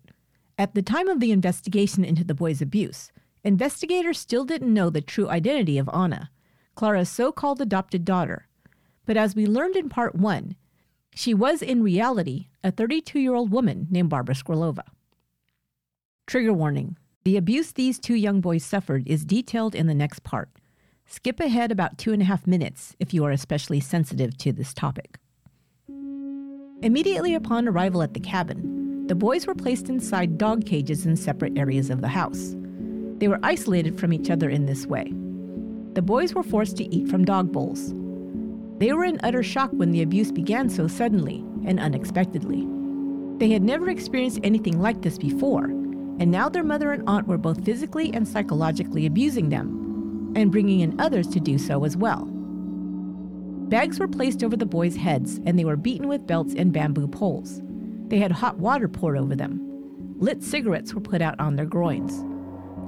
At 0.58 0.74
the 0.74 0.82
time 0.82 1.08
of 1.08 1.20
the 1.20 1.32
investigation 1.32 2.04
into 2.04 2.24
the 2.24 2.34
boy's 2.34 2.62
abuse, 2.62 3.12
investigators 3.44 4.20
still 4.20 4.46
didn't 4.46 4.74
know 4.74 4.90
the 4.90 5.02
true 5.02 5.30
identity 5.30 5.78
of 5.78 5.90
Anna, 5.94 6.32
Clara's 6.76 7.10
so 7.10 7.32
called 7.32 7.62
adopted 7.62 8.06
daughter, 8.06 8.48
But 9.06 9.18
as 9.18 9.36
we 9.36 9.46
learned 9.46 9.76
in 9.76 9.90
part 9.90 10.16
one, 10.16 10.56
she 11.14 11.34
was 11.34 11.62
in 11.62 11.84
reality 11.84 12.48
a 12.64 12.72
32 12.72 13.20
year 13.20 13.36
old 13.36 13.52
woman 13.52 13.88
named 13.92 14.10
Barbara 14.10 14.36
Skrlova. 14.36 14.84
Trigger 16.26 16.54
warning 16.54 16.98
the 17.26 17.38
abuse 17.38 17.72
these 17.72 18.00
two 18.00 18.16
young 18.16 18.42
boys 18.42 18.66
suffered 18.66 19.08
is 19.08 19.24
detailed 19.26 19.76
in 19.76 19.88
the 19.88 19.94
next 19.94 20.24
part. 20.24 20.50
Skip 21.06 21.40
ahead 21.40 21.72
about 21.72 21.98
two 21.98 22.12
and 22.12 22.22
a 22.22 22.26
half 22.26 22.48
minutes 22.48 22.96
if 23.00 23.14
you 23.14 23.24
are 23.24 23.32
especially 23.32 23.80
sensitive 23.80 24.38
to 24.38 24.52
this 24.52 24.74
topic. 24.74 25.20
Immediately 26.82 27.34
upon 27.34 27.68
arrival 27.68 28.02
at 28.02 28.14
the 28.14 28.20
cabin, 28.20 29.08
the 29.08 29.16
boys 29.16 29.48
were 29.48 29.56
placed 29.56 29.88
inside 29.88 30.38
dog 30.38 30.66
cages 30.66 31.06
in 31.06 31.16
separate 31.16 31.58
areas 31.58 31.90
of 31.90 32.02
the 32.02 32.10
house. 32.10 32.56
They 33.24 33.30
were 33.30 33.40
isolated 33.42 33.98
from 33.98 34.12
each 34.12 34.30
other 34.30 34.50
in 34.50 34.66
this 34.66 34.86
way. 34.86 35.14
The 35.94 36.02
boys 36.02 36.34
were 36.36 36.44
forced 36.44 36.76
to 36.76 36.94
eat 36.94 37.08
from 37.08 37.24
dog 37.24 37.54
bowls. 37.54 37.94
They 38.80 38.92
were 38.92 39.06
in 39.06 39.18
utter 39.24 39.42
shock 39.42 39.72
when 39.72 39.92
the 39.92 40.02
abuse 40.02 40.30
began 40.30 40.68
so 40.68 40.90
suddenly 40.90 41.38
and 41.66 41.80
unexpectedly. 41.80 42.68
They 43.38 43.50
had 43.50 43.64
never 43.64 43.90
experienced 43.90 44.42
anything 44.44 44.82
like 44.82 45.04
this 45.04 45.18
before, 45.18 45.68
and 45.68 46.32
now 46.32 46.50
their 46.50 46.66
mother 46.66 46.92
and 46.92 47.02
aunt 47.08 47.26
were 47.26 47.38
both 47.38 47.64
physically 47.64 48.14
and 48.14 48.28
psychologically 48.28 49.06
abusing 49.06 49.48
them, 49.48 50.34
and 50.36 50.52
bringing 50.52 50.82
in 50.82 51.00
others 51.00 51.28
to 51.28 51.40
do 51.40 51.58
so 51.58 51.86
as 51.86 51.96
well. 51.96 52.26
Bags 53.70 54.00
were 54.00 54.08
placed 54.10 54.44
over 54.44 54.58
the 54.58 54.66
boys' 54.66 54.98
heads, 54.98 55.40
and 55.46 55.58
they 55.58 55.64
were 55.64 55.78
beaten 55.78 56.10
with 56.10 56.28
belts 56.28 56.56
and 56.58 56.74
bamboo 56.74 57.08
poles. 57.08 57.62
They 58.10 58.18
had 58.20 58.34
hot 58.34 58.60
water 58.60 58.90
poured 58.90 59.18
over 59.18 59.34
them. 59.34 59.62
Lit 60.18 60.44
cigarettes 60.44 60.94
were 60.94 61.00
put 61.00 61.22
out 61.22 61.40
on 61.40 61.56
their 61.56 61.66
groins. 61.66 62.22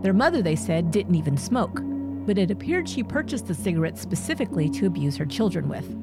Their 0.05 0.13
mother, 0.13 0.43
they 0.43 0.55
said, 0.55 0.91
didn't 0.91 1.15
even 1.15 1.35
smoke, 1.35 1.81
but 2.27 2.37
it 2.37 2.51
appeared 2.51 2.87
she 2.87 3.01
purchased 3.01 3.47
the 3.47 3.55
cigarettes 3.55 4.01
specifically 4.01 4.69
to 4.69 4.85
abuse 4.85 5.17
her 5.17 5.25
children 5.25 5.67
with. 5.67 5.97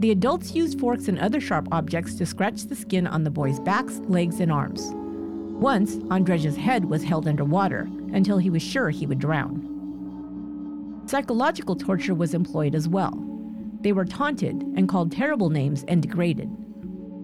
The 0.00 0.12
adults 0.12 0.54
used 0.54 0.80
forks 0.80 1.08
and 1.08 1.18
other 1.18 1.42
sharp 1.42 1.68
objects 1.70 2.14
to 2.14 2.24
scratch 2.24 2.62
the 2.62 2.74
skin 2.74 3.06
on 3.06 3.22
the 3.22 3.30
boys' 3.30 3.60
backs, 3.60 4.00
legs, 4.08 4.40
and 4.40 4.50
arms. 4.50 4.92
Once, 5.60 5.96
Andrzej's 6.10 6.56
head 6.56 6.86
was 6.86 7.04
held 7.04 7.28
under 7.28 7.44
water 7.44 7.86
until 8.14 8.38
he 8.38 8.48
was 8.48 8.62
sure 8.62 8.88
he 8.88 9.04
would 9.04 9.18
drown. 9.18 11.02
Psychological 11.04 11.76
torture 11.76 12.14
was 12.14 12.32
employed 12.32 12.74
as 12.74 12.88
well. 12.88 13.12
They 13.82 13.92
were 13.92 14.06
taunted 14.06 14.62
and 14.74 14.88
called 14.88 15.12
terrible 15.12 15.50
names 15.50 15.84
and 15.86 16.00
degraded. 16.00 16.48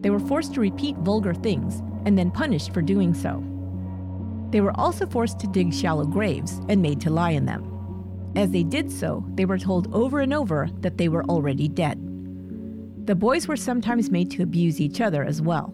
They 0.02 0.10
were 0.10 0.20
forced 0.20 0.52
to 0.52 0.60
repeat 0.60 0.96
vulgar 0.96 1.32
things 1.32 1.80
and 2.04 2.18
then 2.18 2.30
punished 2.30 2.74
for 2.74 2.82
doing 2.82 3.14
so. 3.14 3.42
They 4.50 4.60
were 4.60 4.76
also 4.78 5.06
forced 5.06 5.38
to 5.40 5.46
dig 5.46 5.72
shallow 5.72 6.04
graves 6.04 6.60
and 6.68 6.82
made 6.82 7.00
to 7.02 7.10
lie 7.10 7.30
in 7.30 7.46
them. 7.46 7.66
As 8.36 8.50
they 8.50 8.62
did 8.62 8.90
so, 8.90 9.24
they 9.34 9.44
were 9.44 9.58
told 9.58 9.92
over 9.94 10.20
and 10.20 10.32
over 10.32 10.68
that 10.80 10.98
they 10.98 11.08
were 11.08 11.24
already 11.24 11.68
dead. 11.68 11.98
The 13.06 13.14
boys 13.14 13.48
were 13.48 13.56
sometimes 13.56 14.10
made 14.10 14.30
to 14.32 14.42
abuse 14.42 14.80
each 14.80 15.00
other 15.00 15.24
as 15.24 15.42
well. 15.42 15.72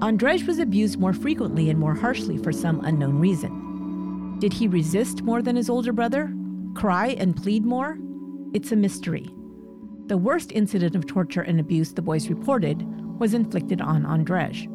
Andrzej 0.00 0.46
was 0.46 0.58
abused 0.58 0.98
more 0.98 1.12
frequently 1.12 1.70
and 1.70 1.78
more 1.78 1.94
harshly 1.94 2.36
for 2.36 2.52
some 2.52 2.80
unknown 2.84 3.18
reason. 3.18 4.36
Did 4.40 4.52
he 4.52 4.66
resist 4.66 5.22
more 5.22 5.42
than 5.42 5.56
his 5.56 5.70
older 5.70 5.92
brother? 5.92 6.34
Cry 6.74 7.08
and 7.18 7.36
plead 7.36 7.64
more? 7.64 7.96
It's 8.52 8.72
a 8.72 8.76
mystery. 8.76 9.30
The 10.06 10.18
worst 10.18 10.50
incident 10.52 10.96
of 10.96 11.06
torture 11.06 11.42
and 11.42 11.60
abuse 11.60 11.92
the 11.92 12.02
boys 12.02 12.28
reported 12.28 12.84
was 13.20 13.32
inflicted 13.32 13.80
on 13.80 14.02
Andrzej. 14.02 14.68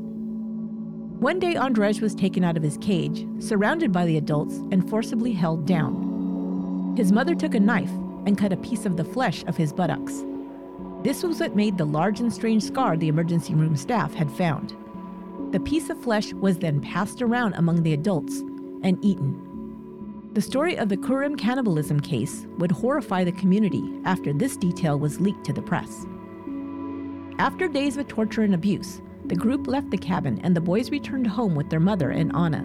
One 1.20 1.40
day, 1.40 1.56
Andrzej 1.56 2.00
was 2.00 2.14
taken 2.14 2.44
out 2.44 2.58
of 2.58 2.64
his 2.64 2.78
cage, 2.78 3.26
surrounded 3.40 3.92
by 3.92 4.06
the 4.06 4.18
adults, 4.18 4.58
and 4.72 4.88
forcibly 4.88 5.34
held 5.34 5.66
down. 5.66 6.94
His 6.96 7.12
mother 7.12 7.34
took 7.34 7.56
a 7.56 7.60
knife 7.60 7.90
and 8.28 8.38
cut 8.38 8.54
a 8.54 8.58
piece 8.58 8.86
of 8.86 8.98
the 8.98 9.04
flesh 9.04 9.44
of 9.46 9.58
his 9.58 9.74
buttocks. 9.74 10.24
This 11.02 11.24
was 11.24 11.40
what 11.40 11.56
made 11.56 11.76
the 11.76 11.86
large 11.86 12.20
and 12.20 12.32
strange 12.32 12.62
scar 12.62 12.96
the 12.96 13.08
emergency 13.08 13.56
room 13.56 13.76
staff 13.76 14.14
had 14.14 14.30
found. 14.30 14.76
The 15.54 15.60
piece 15.60 15.90
of 15.90 16.00
flesh 16.00 16.34
was 16.34 16.60
then 16.60 16.82
passed 16.82 17.24
around 17.24 17.56
among 17.56 17.82
the 17.82 17.94
adults 17.94 18.38
and 18.84 19.04
eaten. 19.04 20.30
The 20.34 20.42
story 20.42 20.78
of 20.78 20.90
the 20.90 20.98
Kurim 20.98 21.36
cannibalism 21.36 22.00
case 22.00 22.46
would 22.60 22.72
horrify 22.72 23.24
the 23.24 23.32
community 23.32 23.84
after 24.06 24.34
this 24.34 24.56
detail 24.56 25.00
was 25.00 25.20
leaked 25.20 25.46
to 25.46 25.54
the 25.54 25.64
press. 25.64 26.06
After 27.40 27.68
days 27.68 27.98
of 27.98 28.08
torture 28.08 28.44
and 28.44 28.54
abuse, 28.54 29.02
the 29.28 29.36
group 29.36 29.68
left 29.68 29.92
the 29.92 29.98
cabin 29.98 30.40
and 30.44 30.56
the 30.56 30.62
boys 30.62 30.90
returned 30.90 31.28
home 31.28 31.54
with 31.54 31.70
their 31.70 31.80
mother 31.80 32.12
and 32.12 32.34
Anna. 32.36 32.64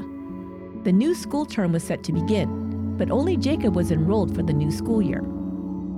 The 0.84 0.92
new 0.92 1.14
school 1.14 1.44
term 1.44 1.72
was 1.72 1.82
set 1.82 2.02
to 2.04 2.12
begin, 2.12 2.96
but 2.96 3.10
only 3.10 3.36
Jacob 3.36 3.74
was 3.74 3.90
enrolled 3.90 4.34
for 4.34 4.42
the 4.42 4.52
new 4.52 4.70
school 4.70 5.02
year. 5.02 5.24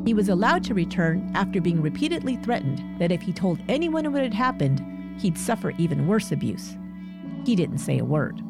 He 0.07 0.15
was 0.15 0.29
allowed 0.29 0.65
to 0.65 0.75
return 0.75 1.31
after 1.35 1.61
being 1.61 1.81
repeatedly 1.81 2.37
threatened 2.37 2.83
that 3.01 3.13
if 3.13 3.23
he 3.23 3.33
told 3.33 3.59
anyone 3.69 4.11
what 4.13 4.23
had 4.23 4.35
happened, 4.35 4.85
he'd 5.21 5.39
suffer 5.39 5.73
even 5.79 6.07
worse 6.07 6.33
abuse. 6.33 6.77
He 7.45 7.57
didn't 7.57 7.79
say 7.79 7.99
a 7.99 8.05
word. 8.05 8.43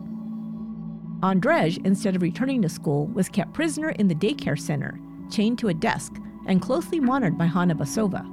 Andrzej, 1.20 1.84
instead 1.86 2.16
of 2.16 2.22
returning 2.22 2.62
to 2.62 2.68
school, 2.68 3.06
was 3.08 3.28
kept 3.28 3.54
prisoner 3.54 3.90
in 3.90 4.08
the 4.08 4.14
daycare 4.14 4.58
center, 4.58 5.00
chained 5.30 5.58
to 5.60 5.68
a 5.68 5.74
desk, 5.74 6.12
and 6.46 6.60
closely 6.60 7.00
monitored 7.00 7.38
by 7.38 7.46
Hanna 7.46 7.74
Basova. 7.74 8.28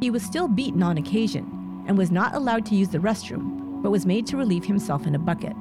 He 0.00 0.10
was 0.10 0.22
still 0.22 0.48
beaten 0.48 0.82
on 0.82 0.98
occasion 0.98 1.63
and 1.86 1.96
was 1.96 2.10
not 2.10 2.34
allowed 2.34 2.64
to 2.66 2.74
use 2.74 2.88
the 2.88 2.98
restroom, 2.98 3.82
but 3.82 3.90
was 3.90 4.06
made 4.06 4.26
to 4.26 4.36
relieve 4.36 4.64
himself 4.64 5.06
in 5.06 5.14
a 5.14 5.18
bucket. 5.18 5.54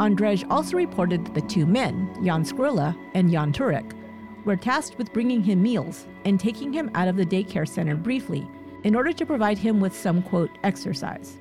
Andrzej 0.00 0.46
also 0.50 0.76
reported 0.76 1.26
that 1.26 1.34
the 1.34 1.42
two 1.42 1.66
men, 1.66 2.10
Jan 2.24 2.42
Skrla 2.44 2.96
and 3.14 3.30
Jan 3.30 3.52
Turek, 3.52 3.92
were 4.44 4.56
tasked 4.56 4.96
with 4.96 5.12
bringing 5.12 5.42
him 5.42 5.62
meals 5.62 6.06
and 6.24 6.40
taking 6.40 6.72
him 6.72 6.90
out 6.94 7.08
of 7.08 7.16
the 7.16 7.26
daycare 7.26 7.68
center 7.68 7.94
briefly 7.94 8.48
in 8.84 8.94
order 8.94 9.12
to 9.12 9.26
provide 9.26 9.58
him 9.58 9.78
with 9.78 9.94
some, 9.94 10.22
quote, 10.22 10.50
exercise. 10.64 11.38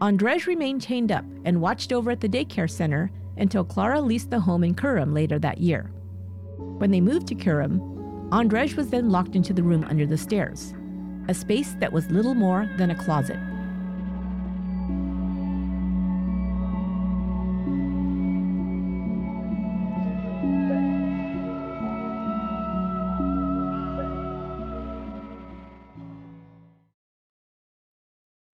Andrzej 0.00 0.46
remained 0.46 0.80
chained 0.80 1.12
up 1.12 1.26
and 1.44 1.60
watched 1.60 1.92
over 1.92 2.10
at 2.10 2.20
the 2.20 2.28
daycare 2.28 2.70
center 2.70 3.10
until 3.36 3.64
Clara 3.64 4.00
leased 4.00 4.30
the 4.30 4.40
home 4.40 4.64
in 4.64 4.74
Kurim 4.74 5.14
later 5.14 5.38
that 5.38 5.58
year. 5.58 5.90
When 6.56 6.90
they 6.90 7.00
moved 7.00 7.26
to 7.28 7.34
Kurim, 7.34 7.78
Andrzej 8.30 8.76
was 8.76 8.88
then 8.88 9.10
locked 9.10 9.36
into 9.36 9.52
the 9.52 9.62
room 9.62 9.84
under 9.84 10.06
the 10.06 10.16
stairs, 10.16 10.72
a 11.30 11.34
space 11.34 11.76
that 11.78 11.92
was 11.92 12.10
little 12.10 12.34
more 12.34 12.68
than 12.76 12.90
a 12.90 12.94
closet. 12.96 13.38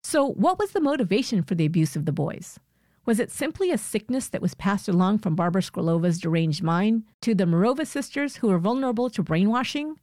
So, 0.03 0.33
what 0.33 0.59
was 0.59 0.73
the 0.73 0.81
motivation 0.81 1.45
for 1.45 1.55
the 1.55 1.65
abuse 1.65 1.95
of 1.95 2.07
the 2.07 2.13
boys? 2.13 2.59
Was 3.07 3.21
it 3.21 3.31
simply 3.31 3.71
a 3.71 3.79
sickness 3.79 4.29
that 4.29 4.43
was 4.43 4.55
passed 4.55 4.89
along 4.89 5.19
from 5.19 5.37
Barbara 5.37 5.63
Skrlova's 5.63 6.19
deranged 6.19 6.63
mind 6.63 7.05
to 7.21 7.37
the 7.37 7.45
Mauerova 7.45 7.87
sisters 7.87 8.37
who 8.37 8.49
were 8.49 8.59
vulnerable 8.59 9.11
to 9.11 9.23
brainwashing? 9.23 9.97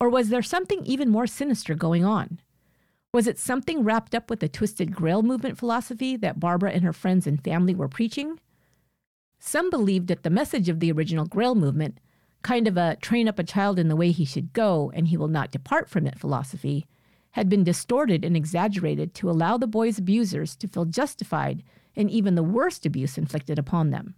Or 0.00 0.08
was 0.08 0.28
there 0.28 0.42
something 0.42 0.84
even 0.84 1.08
more 1.08 1.26
sinister 1.26 1.74
going 1.74 2.04
on? 2.04 2.40
Was 3.12 3.26
it 3.26 3.38
something 3.38 3.82
wrapped 3.82 4.14
up 4.14 4.30
with 4.30 4.40
the 4.40 4.48
twisted 4.48 4.94
Grail 4.94 5.22
movement 5.22 5.58
philosophy 5.58 6.16
that 6.16 6.38
Barbara 6.38 6.72
and 6.72 6.84
her 6.84 6.92
friends 6.92 7.26
and 7.26 7.42
family 7.42 7.74
were 7.74 7.88
preaching? 7.88 8.38
Some 9.40 9.70
believed 9.70 10.08
that 10.08 10.22
the 10.22 10.30
message 10.30 10.68
of 10.68 10.80
the 10.80 10.92
original 10.92 11.24
Grail 11.24 11.54
movement, 11.54 11.98
kind 12.42 12.68
of 12.68 12.76
a 12.76 12.96
train 12.96 13.28
up 13.28 13.38
a 13.38 13.44
child 13.44 13.78
in 13.78 13.88
the 13.88 13.96
way 13.96 14.10
he 14.10 14.24
should 14.24 14.52
go 14.52 14.92
and 14.94 15.08
he 15.08 15.16
will 15.16 15.28
not 15.28 15.50
depart 15.50 15.88
from 15.88 16.06
it 16.06 16.18
philosophy, 16.18 16.86
had 17.32 17.48
been 17.48 17.64
distorted 17.64 18.24
and 18.24 18.36
exaggerated 18.36 19.14
to 19.14 19.30
allow 19.30 19.56
the 19.56 19.66
boys' 19.66 19.98
abusers 19.98 20.56
to 20.56 20.68
feel 20.68 20.84
justified 20.84 21.62
in 21.94 22.08
even 22.08 22.34
the 22.34 22.42
worst 22.42 22.84
abuse 22.86 23.18
inflicted 23.18 23.58
upon 23.58 23.90
them. 23.90 24.14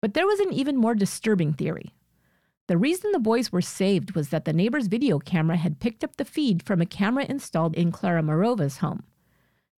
But 0.00 0.14
there 0.14 0.26
was 0.26 0.40
an 0.40 0.52
even 0.52 0.76
more 0.76 0.94
disturbing 0.94 1.52
theory. 1.52 1.94
The 2.70 2.78
reason 2.78 3.10
the 3.10 3.18
boys 3.18 3.50
were 3.50 3.62
saved 3.62 4.12
was 4.14 4.28
that 4.28 4.44
the 4.44 4.52
neighbor's 4.52 4.86
video 4.86 5.18
camera 5.18 5.56
had 5.56 5.80
picked 5.80 6.04
up 6.04 6.16
the 6.16 6.24
feed 6.24 6.62
from 6.62 6.80
a 6.80 6.86
camera 6.86 7.26
installed 7.28 7.74
in 7.74 7.90
Clara 7.90 8.22
Mauerova's 8.22 8.76
home. 8.76 9.02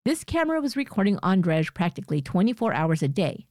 This 0.05 0.25
camera 0.25 0.61
was 0.61 0.77
recording 0.77 1.17
Andrzej 1.19 1.73
practically 1.73 2.21
24 2.21 2.73
hours 2.73 3.01
a 3.01 3.07
day. 3.07 3.47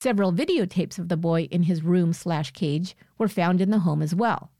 Several 0.00 0.32
videotapes 0.32 0.98
of 0.98 1.08
the 1.08 1.16
boy 1.16 1.42
in 1.52 1.62
his 1.62 1.84
room 1.84 2.12
slash 2.12 2.50
cage 2.50 2.96
were 3.16 3.28
found 3.28 3.60
in 3.60 3.70
the 3.70 3.78
home 3.78 4.02
as 4.02 4.12
well. 4.12 4.50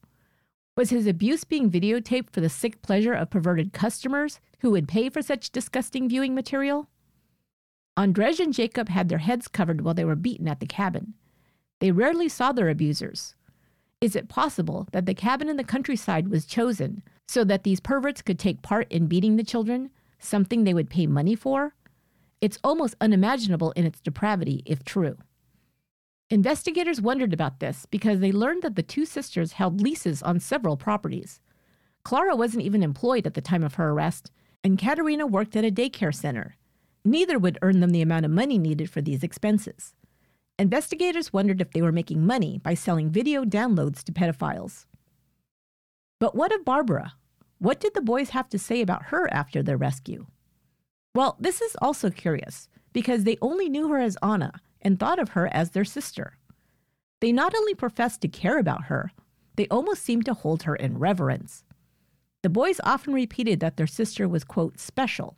Was 0.77 0.91
his 0.91 1.09
abuse 1.09 1.43
being 1.43 1.69
videotaped 1.69 2.31
for 2.31 2.41
the 2.41 2.49
sick 2.49 2.83
pleasure 2.83 3.15
of 3.15 3.31
perverted 3.31 3.73
customers 3.73 4.39
who 4.61 4.71
would 4.71 4.87
pay 4.87 5.09
for 5.09 5.23
such 5.23 5.51
disgusting 5.51 6.09
viewing 6.09 6.37
material? 6.37 6.89
Andrzej 7.99 8.39
and 8.39 8.55
Jacob 8.55 8.91
had 8.91 9.09
their 9.09 9.19
heads 9.19 9.49
covered 9.49 9.81
while 9.81 9.95
they 9.95 10.05
were 10.05 10.15
beaten 10.15 10.47
at 10.47 10.61
the 10.61 10.67
cabin. 10.67 11.15
They 11.81 11.91
rarely 11.91 12.29
saw 12.29 12.53
their 12.53 12.69
abusers. 12.69 13.35
Is 14.05 14.15
it 14.15 14.29
possible 14.29 14.87
that 14.93 15.07
the 15.07 15.15
cabin 15.15 15.49
in 15.49 15.57
the 15.57 15.65
countryside 15.65 16.29
was 16.29 16.45
chosen 16.45 17.03
so 17.27 17.43
that 17.45 17.65
these 17.65 17.81
perverts 17.81 18.21
could 18.21 18.39
take 18.39 18.61
part 18.61 18.87
in 18.93 19.07
beating 19.07 19.37
the 19.37 19.43
children, 19.43 19.89
something 20.19 20.65
they 20.65 20.75
would 20.75 20.91
pay 20.91 21.07
money 21.07 21.35
for? 21.35 21.75
It's 22.43 22.59
almost 22.63 22.97
unimaginable 23.01 23.71
in 23.71 23.87
its 23.87 24.01
depravity 24.01 24.63
if 24.67 24.85
true. 24.85 25.17
Investigators 26.29 27.01
wondered 27.01 27.33
about 27.33 27.61
this 27.61 27.87
because 27.87 28.21
they 28.21 28.31
learned 28.31 28.63
that 28.63 28.77
the 28.77 28.83
two 28.83 29.07
sisters 29.07 29.53
held 29.53 29.81
leases 29.81 30.23
on 30.23 30.39
several 30.39 30.77
properties. 30.77 31.41
Clara 32.03 32.37
wasn't 32.37 32.65
even 32.65 32.83
employed 32.83 33.27
at 33.27 33.33
the 33.33 33.41
time 33.41 33.65
of 33.65 33.77
her 33.77 33.89
arrest, 33.89 34.31
and 34.63 34.79
Katerina 34.79 35.27
worked 35.27 35.57
at 35.57 35.65
a 35.65 35.71
daycare 35.71 36.15
center. 36.15 36.57
Neither 37.07 37.39
would 37.39 37.59
earn 37.63 37.81
them 37.81 37.89
the 37.89 38.03
amount 38.03 38.27
of 38.27 38.31
money 38.31 38.59
needed 38.59 38.91
for 38.91 39.01
these 39.01 39.23
expenses. 39.23 39.95
Investigators 40.59 41.33
wondered 41.33 41.61
if 41.61 41.73
they 41.73 41.83
were 41.83 41.91
making 41.91 42.25
money 42.25 42.59
by 42.59 42.75
selling 42.75 43.11
video 43.11 43.45
downloads 43.45 44.05
to 44.05 44.13
pedophiles. 44.13 44.87
But 46.21 46.37
what 46.37 46.55
of 46.55 46.65
Barbara? 46.65 47.15
What 47.59 47.81
did 47.81 47.95
the 47.95 48.01
boys 48.01 48.31
have 48.31 48.49
to 48.51 48.59
say 48.59 48.81
about 48.81 49.07
her 49.07 49.33
after 49.33 49.63
their 49.63 49.77
rescue? 49.77 50.27
Well, 51.15 51.37
this 51.41 51.61
is 51.61 51.77
also 51.83 52.11
curious 52.11 52.69
because 52.93 53.25
they 53.25 53.37
only 53.43 53.69
knew 53.69 53.89
her 53.89 53.99
as 53.99 54.17
Anna 54.23 54.61
and 54.81 54.99
thought 54.99 55.19
of 55.19 55.31
her 55.31 55.49
as 55.53 55.71
their 55.71 55.85
sister. 55.85 56.39
They 57.21 57.33
not 57.33 57.55
only 57.55 57.75
professed 57.75 58.21
to 58.21 58.29
care 58.29 58.59
about 58.59 58.85
her, 58.85 59.11
they 59.57 59.67
almost 59.69 60.03
seemed 60.03 60.25
to 60.27 60.35
hold 60.35 60.65
her 60.65 60.77
in 60.77 60.99
reverence. 60.99 61.65
The 62.43 62.49
boys 62.49 62.81
often 62.85 63.13
repeated 63.13 63.61
that 63.61 63.77
their 63.77 63.87
sister 63.87 64.29
was, 64.29 64.45
quote, 64.45 64.79
special. 64.79 65.37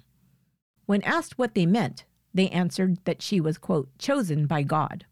When 0.85 1.02
asked 1.02 1.38
what 1.38 1.54
they 1.54 1.64
meant, 1.64 2.04
they 2.37 2.49
answered 2.50 2.99
that 3.05 3.23
she 3.23 3.40
was, 3.40 3.59
quote, 3.59 3.88
chosen 3.99 4.47
by 4.47 4.62
God. 4.62 5.07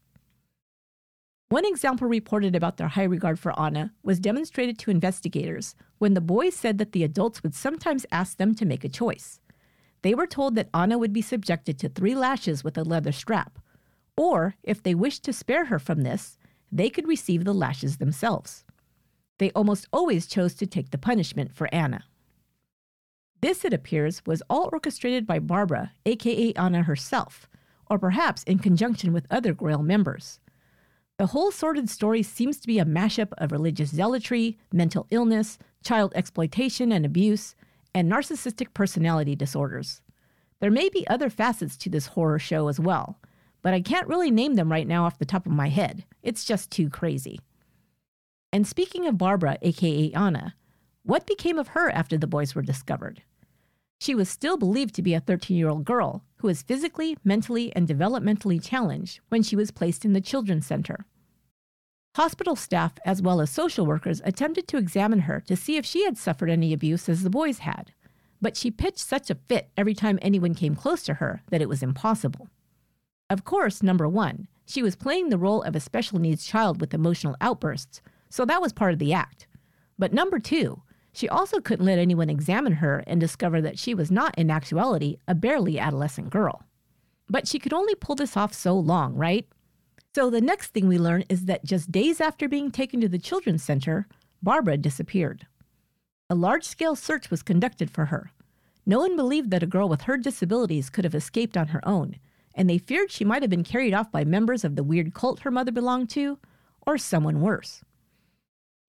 One 1.48 1.64
example 1.64 2.08
reported 2.08 2.56
about 2.56 2.78
their 2.78 2.88
high 2.88 3.04
regard 3.04 3.38
for 3.38 3.58
Anna 3.58 3.92
was 4.02 4.18
demonstrated 4.18 4.78
to 4.80 4.90
investigators 4.90 5.74
when 5.98 6.14
the 6.14 6.20
boys 6.20 6.54
said 6.54 6.78
that 6.78 6.92
the 6.92 7.04
adults 7.04 7.42
would 7.42 7.54
sometimes 7.54 8.06
ask 8.10 8.36
them 8.36 8.54
to 8.56 8.64
make 8.64 8.84
a 8.84 8.88
choice. 8.88 9.40
They 10.02 10.14
were 10.14 10.26
told 10.26 10.54
that 10.54 10.68
Anna 10.74 10.98
would 10.98 11.12
be 11.12 11.22
subjected 11.22 11.78
to 11.78 11.88
three 11.88 12.14
lashes 12.14 12.64
with 12.64 12.76
a 12.76 12.82
leather 12.82 13.12
strap, 13.12 13.58
or 14.16 14.56
if 14.62 14.82
they 14.82 14.94
wished 14.94 15.22
to 15.24 15.32
spare 15.32 15.66
her 15.66 15.78
from 15.78 16.02
this, 16.02 16.38
they 16.70 16.90
could 16.90 17.08
receive 17.08 17.44
the 17.44 17.54
lashes 17.54 17.98
themselves. 17.98 18.64
They 19.38 19.50
almost 19.52 19.86
always 19.92 20.26
chose 20.26 20.54
to 20.54 20.66
take 20.66 20.90
the 20.90 20.98
punishment 20.98 21.52
for 21.54 21.72
Anna. 21.72 22.04
This, 23.44 23.62
it 23.62 23.74
appears, 23.74 24.24
was 24.24 24.42
all 24.48 24.70
orchestrated 24.72 25.26
by 25.26 25.38
Barbara, 25.38 25.92
aka 26.06 26.54
Anna 26.54 26.82
herself, 26.82 27.46
or 27.90 27.98
perhaps 27.98 28.42
in 28.44 28.58
conjunction 28.58 29.12
with 29.12 29.26
other 29.30 29.52
Grail 29.52 29.82
members. 29.82 30.40
The 31.18 31.26
whole 31.26 31.50
sordid 31.50 31.90
story 31.90 32.22
seems 32.22 32.58
to 32.60 32.66
be 32.66 32.78
a 32.78 32.86
mashup 32.86 33.34
of 33.36 33.52
religious 33.52 33.90
zealotry, 33.90 34.56
mental 34.72 35.06
illness, 35.10 35.58
child 35.84 36.14
exploitation 36.16 36.90
and 36.90 37.04
abuse, 37.04 37.54
and 37.94 38.10
narcissistic 38.10 38.72
personality 38.72 39.36
disorders. 39.36 40.00
There 40.60 40.70
may 40.70 40.88
be 40.88 41.06
other 41.06 41.28
facets 41.28 41.76
to 41.76 41.90
this 41.90 42.06
horror 42.06 42.38
show 42.38 42.68
as 42.68 42.80
well, 42.80 43.18
but 43.60 43.74
I 43.74 43.82
can't 43.82 44.08
really 44.08 44.30
name 44.30 44.54
them 44.54 44.72
right 44.72 44.88
now 44.88 45.04
off 45.04 45.18
the 45.18 45.26
top 45.26 45.44
of 45.44 45.52
my 45.52 45.68
head. 45.68 46.06
It's 46.22 46.46
just 46.46 46.70
too 46.70 46.88
crazy. 46.88 47.40
And 48.54 48.66
speaking 48.66 49.06
of 49.06 49.18
Barbara, 49.18 49.58
aka 49.60 50.12
Anna, 50.12 50.54
what 51.02 51.26
became 51.26 51.58
of 51.58 51.68
her 51.68 51.90
after 51.90 52.16
the 52.16 52.26
boys 52.26 52.54
were 52.54 52.62
discovered? 52.62 53.20
She 54.04 54.14
was 54.14 54.28
still 54.28 54.58
believed 54.58 54.94
to 54.96 55.02
be 55.02 55.14
a 55.14 55.20
13 55.20 55.56
year 55.56 55.70
old 55.70 55.86
girl 55.86 56.26
who 56.36 56.48
was 56.48 56.60
physically, 56.60 57.16
mentally, 57.24 57.74
and 57.74 57.88
developmentally 57.88 58.62
challenged 58.62 59.20
when 59.30 59.42
she 59.42 59.56
was 59.56 59.70
placed 59.70 60.04
in 60.04 60.12
the 60.12 60.20
Children's 60.20 60.66
Center. 60.66 61.06
Hospital 62.14 62.54
staff, 62.54 62.92
as 63.06 63.22
well 63.22 63.40
as 63.40 63.48
social 63.48 63.86
workers, 63.86 64.20
attempted 64.26 64.68
to 64.68 64.76
examine 64.76 65.20
her 65.20 65.40
to 65.46 65.56
see 65.56 65.78
if 65.78 65.86
she 65.86 66.04
had 66.04 66.18
suffered 66.18 66.50
any 66.50 66.74
abuse 66.74 67.08
as 67.08 67.22
the 67.22 67.30
boys 67.30 67.60
had, 67.60 67.94
but 68.42 68.58
she 68.58 68.70
pitched 68.70 68.98
such 68.98 69.30
a 69.30 69.38
fit 69.48 69.70
every 69.74 69.94
time 69.94 70.18
anyone 70.20 70.54
came 70.54 70.76
close 70.76 71.02
to 71.04 71.14
her 71.14 71.40
that 71.48 71.62
it 71.62 71.68
was 71.70 71.82
impossible. 71.82 72.50
Of 73.30 73.46
course, 73.46 73.82
number 73.82 74.06
one, 74.06 74.48
she 74.66 74.82
was 74.82 74.96
playing 74.96 75.30
the 75.30 75.38
role 75.38 75.62
of 75.62 75.74
a 75.74 75.80
special 75.80 76.18
needs 76.18 76.44
child 76.44 76.78
with 76.78 76.92
emotional 76.92 77.36
outbursts, 77.40 78.02
so 78.28 78.44
that 78.44 78.60
was 78.60 78.74
part 78.74 78.92
of 78.92 78.98
the 78.98 79.14
act. 79.14 79.46
But 79.98 80.12
number 80.12 80.38
two, 80.38 80.82
she 81.14 81.28
also 81.28 81.60
couldn't 81.60 81.86
let 81.86 81.98
anyone 81.98 82.28
examine 82.28 82.74
her 82.74 83.04
and 83.06 83.20
discover 83.20 83.60
that 83.60 83.78
she 83.78 83.94
was 83.94 84.10
not, 84.10 84.36
in 84.36 84.50
actuality, 84.50 85.18
a 85.28 85.34
barely 85.34 85.78
adolescent 85.78 86.30
girl. 86.30 86.64
But 87.28 87.46
she 87.46 87.58
could 87.58 87.72
only 87.72 87.94
pull 87.94 88.16
this 88.16 88.36
off 88.36 88.52
so 88.52 88.78
long, 88.78 89.14
right? 89.14 89.48
So 90.14 90.28
the 90.28 90.40
next 90.40 90.68
thing 90.68 90.88
we 90.88 90.98
learn 90.98 91.24
is 91.28 91.46
that 91.46 91.64
just 91.64 91.92
days 91.92 92.20
after 92.20 92.48
being 92.48 92.70
taken 92.70 93.00
to 93.00 93.08
the 93.08 93.18
Children's 93.18 93.62
Center, 93.62 94.08
Barbara 94.42 94.76
disappeared. 94.76 95.46
A 96.28 96.34
large 96.34 96.64
scale 96.64 96.96
search 96.96 97.30
was 97.30 97.42
conducted 97.42 97.90
for 97.90 98.06
her. 98.06 98.32
No 98.84 98.98
one 98.98 99.16
believed 99.16 99.50
that 99.50 99.62
a 99.62 99.68
girl 99.68 99.88
with 99.88 100.02
her 100.02 100.16
disabilities 100.16 100.90
could 100.90 101.04
have 101.04 101.14
escaped 101.14 101.56
on 101.56 101.68
her 101.68 101.86
own, 101.88 102.16
and 102.54 102.68
they 102.68 102.78
feared 102.78 103.10
she 103.10 103.24
might 103.24 103.42
have 103.42 103.50
been 103.50 103.64
carried 103.64 103.94
off 103.94 104.10
by 104.10 104.24
members 104.24 104.64
of 104.64 104.76
the 104.76 104.84
weird 104.84 105.14
cult 105.14 105.40
her 105.40 105.50
mother 105.50 105.72
belonged 105.72 106.10
to, 106.10 106.38
or 106.86 106.98
someone 106.98 107.40
worse. 107.40 107.82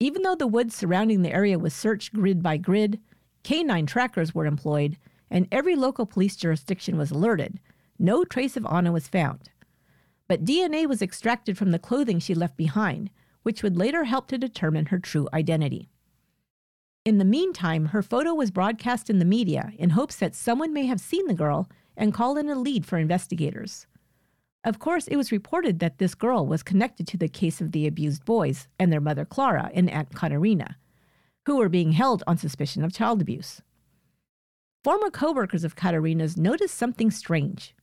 Even 0.02 0.22
though 0.22 0.34
the 0.34 0.48
woods 0.48 0.74
surrounding 0.74 1.22
the 1.22 1.32
area 1.32 1.60
was 1.60 1.72
searched 1.72 2.12
grid 2.12 2.42
by 2.42 2.56
grid, 2.56 2.98
canine 3.44 3.86
trackers 3.86 4.34
were 4.34 4.46
employed, 4.46 4.96
and 5.30 5.46
every 5.52 5.76
local 5.76 6.06
police 6.06 6.34
jurisdiction 6.34 6.98
was 6.98 7.12
alerted, 7.12 7.60
no 8.00 8.24
trace 8.24 8.56
of 8.56 8.66
Anna 8.66 8.90
was 8.90 9.06
found. 9.06 9.50
But 10.26 10.44
DNA 10.44 10.88
was 10.88 11.02
extracted 11.02 11.56
from 11.56 11.70
the 11.70 11.78
clothing 11.78 12.18
she 12.18 12.34
left 12.34 12.56
behind, 12.56 13.10
which 13.44 13.62
would 13.62 13.76
later 13.76 14.02
help 14.02 14.26
to 14.26 14.38
determine 14.38 14.86
her 14.86 14.98
true 14.98 15.28
identity. 15.32 15.88
In 17.04 17.18
the 17.18 17.24
meantime, 17.24 17.86
her 17.86 18.02
photo 18.02 18.34
was 18.34 18.50
broadcast 18.50 19.08
in 19.08 19.20
the 19.20 19.24
media 19.24 19.72
in 19.78 19.90
hopes 19.90 20.16
that 20.16 20.34
someone 20.34 20.72
may 20.72 20.86
have 20.86 21.00
seen 21.00 21.28
the 21.28 21.32
girl 21.32 21.68
and 21.96 22.12
call 22.12 22.36
in 22.36 22.48
a 22.48 22.58
lead 22.58 22.84
for 22.84 22.98
investigators. 22.98 23.86
Of 24.64 24.78
course, 24.78 25.08
it 25.08 25.16
was 25.16 25.32
reported 25.32 25.80
that 25.80 25.98
this 25.98 26.14
girl 26.14 26.46
was 26.46 26.62
connected 26.62 27.06
to 27.08 27.16
the 27.16 27.28
case 27.28 27.60
of 27.60 27.72
the 27.72 27.86
abused 27.86 28.24
boys 28.24 28.68
and 28.78 28.92
their 28.92 29.00
mother 29.00 29.24
Clara 29.24 29.70
and 29.74 29.90
Aunt 29.90 30.14
Katerina, 30.14 30.76
who 31.46 31.56
were 31.56 31.68
being 31.68 31.92
held 31.92 32.22
on 32.26 32.38
suspicion 32.38 32.84
of 32.84 32.92
child 32.92 33.20
abuse. 33.20 33.60
Former 34.84 35.10
coworkers 35.10 35.64
of 35.64 35.76
Katerina's 35.76 36.36
noticed 36.36 36.76
something 36.76 37.10
strange. 37.10 37.74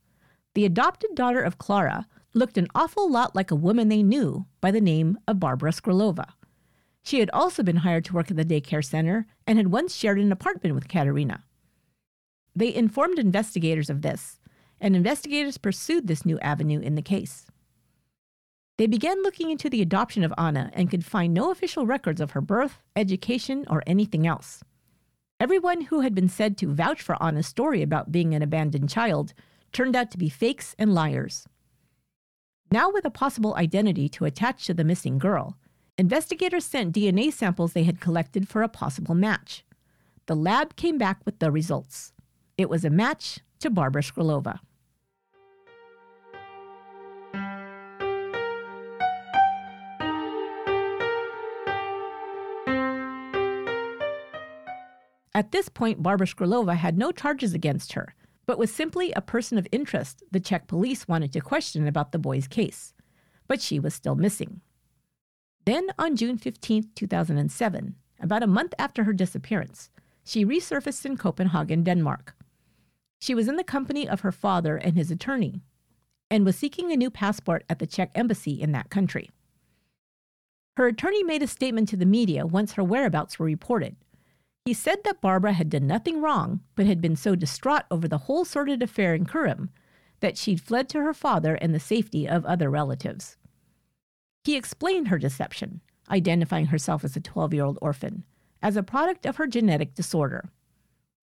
The 0.54 0.64
adopted 0.64 1.14
daughter 1.14 1.42
of 1.42 1.58
Clara 1.58 2.06
looked 2.34 2.56
an 2.56 2.68
awful 2.74 3.10
lot 3.10 3.34
like 3.34 3.50
a 3.50 3.56
woman 3.56 3.88
they 3.88 4.02
knew 4.02 4.46
by 4.60 4.70
the 4.70 4.80
name 4.80 5.18
of 5.28 5.40
Barbara 5.40 5.72
Skrlova. 5.72 6.26
She 7.02 7.20
had 7.20 7.30
also 7.30 7.62
been 7.62 7.76
hired 7.76 8.04
to 8.06 8.14
work 8.14 8.30
at 8.30 8.36
the 8.36 8.44
daycare 8.44 8.84
center 8.84 9.26
and 9.46 9.58
had 9.58 9.68
once 9.68 9.94
shared 9.94 10.18
an 10.18 10.32
apartment 10.32 10.74
with 10.74 10.88
Katerina. 10.88 11.44
They 12.54 12.74
informed 12.74 13.18
investigators 13.18 13.88
of 13.88 14.02
this, 14.02 14.39
and 14.80 14.96
investigators 14.96 15.58
pursued 15.58 16.06
this 16.06 16.24
new 16.24 16.38
avenue 16.40 16.80
in 16.80 16.94
the 16.94 17.02
case. 17.02 17.46
They 18.78 18.86
began 18.86 19.22
looking 19.22 19.50
into 19.50 19.68
the 19.68 19.82
adoption 19.82 20.24
of 20.24 20.32
Anna 20.38 20.70
and 20.72 20.90
could 20.90 21.04
find 21.04 21.34
no 21.34 21.50
official 21.50 21.84
records 21.84 22.20
of 22.20 22.30
her 22.30 22.40
birth, 22.40 22.78
education, 22.96 23.66
or 23.68 23.82
anything 23.86 24.26
else. 24.26 24.64
Everyone 25.38 25.82
who 25.82 26.00
had 26.00 26.14
been 26.14 26.28
said 26.28 26.56
to 26.58 26.72
vouch 26.72 27.02
for 27.02 27.22
Anna's 27.22 27.46
story 27.46 27.82
about 27.82 28.12
being 28.12 28.34
an 28.34 28.42
abandoned 28.42 28.88
child 28.88 29.34
turned 29.72 29.94
out 29.94 30.10
to 30.10 30.18
be 30.18 30.28
fakes 30.28 30.74
and 30.78 30.94
liars. 30.94 31.46
Now, 32.72 32.90
with 32.90 33.04
a 33.04 33.10
possible 33.10 33.54
identity 33.56 34.08
to 34.10 34.24
attach 34.24 34.64
to 34.66 34.74
the 34.74 34.84
missing 34.84 35.18
girl, 35.18 35.58
investigators 35.98 36.64
sent 36.64 36.94
DNA 36.94 37.32
samples 37.32 37.72
they 37.72 37.84
had 37.84 38.00
collected 38.00 38.48
for 38.48 38.62
a 38.62 38.68
possible 38.68 39.14
match. 39.14 39.64
The 40.26 40.36
lab 40.36 40.76
came 40.76 40.96
back 40.96 41.20
with 41.24 41.38
the 41.38 41.50
results. 41.50 42.12
It 42.56 42.70
was 42.70 42.84
a 42.84 42.90
match 42.90 43.40
to 43.58 43.68
Barbara 43.68 44.02
Skrlova. 44.02 44.60
At 55.40 55.52
this 55.52 55.70
point, 55.70 56.02
Barbara 56.02 56.26
Skrlova 56.26 56.76
had 56.76 56.98
no 56.98 57.12
charges 57.12 57.54
against 57.54 57.94
her, 57.94 58.14
but 58.44 58.58
was 58.58 58.70
simply 58.70 59.10
a 59.12 59.22
person 59.22 59.56
of 59.56 59.66
interest 59.72 60.22
the 60.30 60.38
Czech 60.38 60.66
police 60.66 61.08
wanted 61.08 61.32
to 61.32 61.40
question 61.40 61.86
about 61.86 62.12
the 62.12 62.18
boy's 62.18 62.46
case. 62.46 62.92
But 63.48 63.62
she 63.62 63.80
was 63.80 63.94
still 63.94 64.14
missing. 64.14 64.60
Then, 65.64 65.86
on 65.98 66.14
June 66.14 66.36
15, 66.36 66.90
2007, 66.94 67.94
about 68.20 68.42
a 68.42 68.46
month 68.46 68.74
after 68.78 69.04
her 69.04 69.14
disappearance, 69.14 69.88
she 70.22 70.44
resurfaced 70.44 71.06
in 71.06 71.16
Copenhagen, 71.16 71.84
Denmark. 71.84 72.36
She 73.18 73.34
was 73.34 73.48
in 73.48 73.56
the 73.56 73.64
company 73.64 74.06
of 74.06 74.20
her 74.20 74.32
father 74.32 74.76
and 74.76 74.94
his 74.94 75.10
attorney, 75.10 75.62
and 76.30 76.44
was 76.44 76.54
seeking 76.54 76.92
a 76.92 76.98
new 76.98 77.10
passport 77.10 77.64
at 77.70 77.78
the 77.78 77.86
Czech 77.86 78.10
embassy 78.14 78.60
in 78.60 78.72
that 78.72 78.90
country. 78.90 79.30
Her 80.76 80.86
attorney 80.86 81.22
made 81.22 81.42
a 81.42 81.46
statement 81.46 81.88
to 81.88 81.96
the 81.96 82.04
media 82.04 82.44
once 82.44 82.74
her 82.74 82.84
whereabouts 82.84 83.38
were 83.38 83.46
reported, 83.46 83.96
he 84.64 84.74
said 84.74 85.04
that 85.04 85.20
Barbara 85.20 85.54
had 85.54 85.70
done 85.70 85.86
nothing 85.86 86.20
wrong, 86.20 86.60
but 86.74 86.86
had 86.86 87.00
been 87.00 87.16
so 87.16 87.34
distraught 87.34 87.84
over 87.90 88.06
the 88.06 88.18
whole 88.18 88.44
sordid 88.44 88.82
affair 88.82 89.14
in 89.14 89.24
Kurim 89.24 89.70
that 90.20 90.36
she'd 90.36 90.60
fled 90.60 90.88
to 90.90 91.00
her 91.00 91.14
father 91.14 91.54
and 91.54 91.74
the 91.74 91.80
safety 91.80 92.28
of 92.28 92.44
other 92.44 92.70
relatives. 92.70 93.36
He 94.44 94.56
explained 94.56 95.08
her 95.08 95.18
deception, 95.18 95.80
identifying 96.10 96.66
herself 96.66 97.04
as 97.04 97.16
a 97.16 97.20
12 97.20 97.54
year 97.54 97.64
old 97.64 97.78
orphan, 97.80 98.24
as 98.62 98.76
a 98.76 98.82
product 98.82 99.24
of 99.24 99.36
her 99.36 99.46
genetic 99.46 99.94
disorder. 99.94 100.50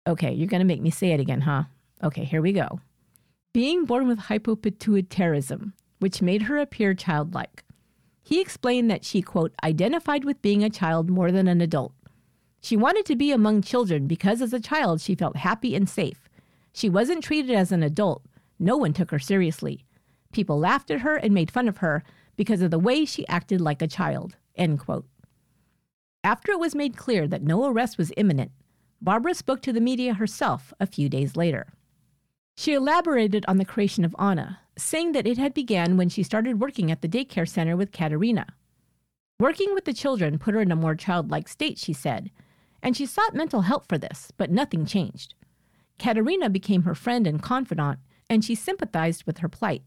Okay, 0.08 0.34
you're 0.34 0.48
going 0.48 0.62
to 0.62 0.66
make 0.66 0.82
me 0.82 0.90
say 0.90 1.12
it 1.12 1.20
again, 1.20 1.42
huh? 1.42 1.64
Okay, 2.04 2.24
here 2.24 2.42
we 2.42 2.54
go. 2.54 2.80
Being 3.54 3.86
born 3.86 4.08
with 4.08 4.20
hypopituitarism, 4.20 5.74
which 6.00 6.22
made 6.22 6.44
her 6.44 6.58
appear 6.58 6.94
childlike. 6.94 7.64
He 8.24 8.42
explained 8.42 8.92
that 8.92 9.06
she, 9.06 9.22
quote, 9.22 9.54
identified 9.64 10.26
with 10.26 10.42
being 10.42 10.64
a 10.64 10.70
child 10.70 11.10
more 11.10 11.32
than 11.32 11.48
an 11.48 11.62
adult 11.62 11.94
She 12.62 12.76
wanted 12.76 13.06
to 13.06 13.16
be 13.16 13.32
among 13.32 13.62
children 13.62 14.08
because 14.08 14.42
as 14.42 14.54
a 14.54 14.60
child 14.60 15.02
she 15.02 15.16
felt 15.16 15.38
happy 15.38 15.76
and 15.76 15.88
safe. 15.88 16.28
She 16.74 16.90
wasn't 16.90 17.24
treated 17.24 17.56
as 17.56 17.72
an 17.72 17.84
adult. 17.84 18.24
No 18.60 18.78
one 18.78 18.94
took 18.94 19.12
her 19.12 19.20
seriously. 19.20 19.86
People 20.32 20.60
laughed 20.60 20.92
at 20.92 21.02
her 21.02 21.16
and 21.16 21.34
made 21.34 21.52
fun 21.52 21.68
of 21.68 21.78
her 21.78 22.04
because 22.36 22.62
of 22.62 22.72
the 22.72 22.80
way 22.80 23.06
she 23.06 23.28
acted 23.28 23.62
like 23.62 23.82
a 23.82 23.88
child. 23.88 24.36
End 24.56 24.80
quote. 24.80 25.08
After 26.24 26.52
it 26.52 26.60
was 26.60 26.76
made 26.76 26.98
clear 26.98 27.28
that 27.28 27.44
no 27.44 27.66
arrest 27.66 27.98
was 27.98 28.12
imminent, 28.18 28.52
Barbara 29.02 29.34
spoke 29.34 29.62
to 29.62 29.74
the 29.74 29.80
media 29.80 30.16
herself 30.16 30.74
a 30.80 30.88
few 30.88 31.08
days 31.08 31.36
later. 31.36 31.68
She 32.56 32.74
elaborated 32.74 33.46
on 33.48 33.58
the 33.58 33.66
creation 33.66 34.04
of 34.04 34.16
Anna, 34.18 34.60
saying 34.78 35.12
that 35.12 35.28
it 35.28 35.38
had 35.38 35.54
began 35.54 35.96
when 35.96 36.10
she 36.10 36.24
started 36.24 36.60
working 36.60 36.92
at 36.92 37.02
the 37.02 37.08
daycare 37.08 37.48
center 37.48 37.78
with 37.78 37.92
Katerina. 37.92 38.48
Working 39.40 39.74
with 39.76 39.86
the 39.86 39.94
children 39.94 40.40
put 40.40 40.56
her 40.56 40.62
in 40.62 40.72
a 40.72 40.76
more 40.76 40.96
childlike 40.96 41.48
state, 41.48 41.78
she 41.78 41.94
said, 41.94 42.32
and 42.88 42.96
she 42.96 43.06
sought 43.06 43.36
mental 43.36 43.64
help 43.64 43.86
for 43.86 43.98
this, 43.98 44.32
but 44.38 44.50
nothing 44.50 44.86
changed. 44.86 45.36
Katerina 46.00 46.50
became 46.50 46.84
her 46.84 46.96
friend 46.96 47.28
and 47.28 47.44
confidant, 47.44 48.00
and 48.30 48.46
she 48.46 48.56
sympathized 48.56 49.26
with 49.26 49.40
her 49.40 49.50
plight. 49.50 49.84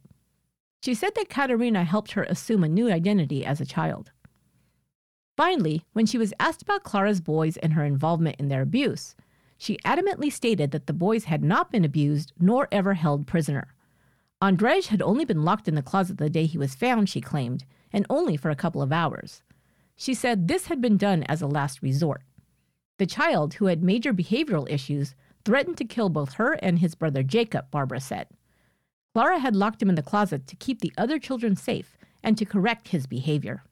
She 0.84 0.92
said 0.92 1.14
that 1.14 1.30
Katerina 1.30 1.84
helped 1.84 2.12
her 2.12 2.24
assume 2.24 2.62
a 2.62 2.68
new 2.68 2.92
identity 2.92 3.42
as 3.42 3.58
a 3.58 3.64
child. 3.64 4.12
Finally, 5.34 5.82
when 5.94 6.04
she 6.04 6.18
was 6.18 6.34
asked 6.38 6.60
about 6.60 6.82
Clara's 6.82 7.22
boys 7.22 7.56
and 7.56 7.72
her 7.72 7.86
involvement 7.86 8.36
in 8.38 8.48
their 8.48 8.60
abuse, 8.60 9.14
she 9.56 9.78
adamantly 9.78 10.30
stated 10.30 10.70
that 10.72 10.86
the 10.86 10.92
boys 10.92 11.24
had 11.24 11.42
not 11.42 11.72
been 11.72 11.86
abused 11.86 12.34
nor 12.38 12.68
ever 12.70 12.92
held 12.92 13.26
prisoner. 13.26 13.74
Andrzej 14.42 14.88
had 14.88 15.00
only 15.00 15.24
been 15.24 15.42
locked 15.42 15.68
in 15.68 15.74
the 15.74 15.80
closet 15.80 16.18
the 16.18 16.28
day 16.28 16.44
he 16.44 16.58
was 16.58 16.74
found, 16.74 17.08
she 17.08 17.22
claimed, 17.22 17.64
and 17.94 18.04
only 18.10 18.36
for 18.36 18.50
a 18.50 18.54
couple 18.54 18.82
of 18.82 18.92
hours. 18.92 19.42
She 19.96 20.12
said 20.12 20.48
this 20.48 20.66
had 20.66 20.82
been 20.82 20.98
done 20.98 21.22
as 21.22 21.40
a 21.40 21.46
last 21.46 21.80
resort. 21.80 22.24
The 23.00 23.06
child, 23.06 23.54
who 23.54 23.64
had 23.64 23.82
major 23.82 24.12
behavioral 24.12 24.70
issues, 24.70 25.14
threatened 25.46 25.78
to 25.78 25.86
kill 25.86 26.10
both 26.10 26.34
her 26.34 26.52
and 26.52 26.80
his 26.80 26.94
brother 26.94 27.22
Jacob, 27.22 27.70
Barbara 27.70 27.98
said. 27.98 28.26
Clara 29.14 29.38
had 29.38 29.56
locked 29.56 29.80
him 29.80 29.88
in 29.88 29.94
the 29.94 30.02
closet 30.02 30.46
to 30.48 30.56
keep 30.56 30.82
the 30.82 30.92
other 30.98 31.18
children 31.18 31.56
safe 31.56 31.96
and 32.22 32.36
to 32.36 32.44
correct 32.44 32.88
his 32.88 33.06
behavior. 33.06 33.64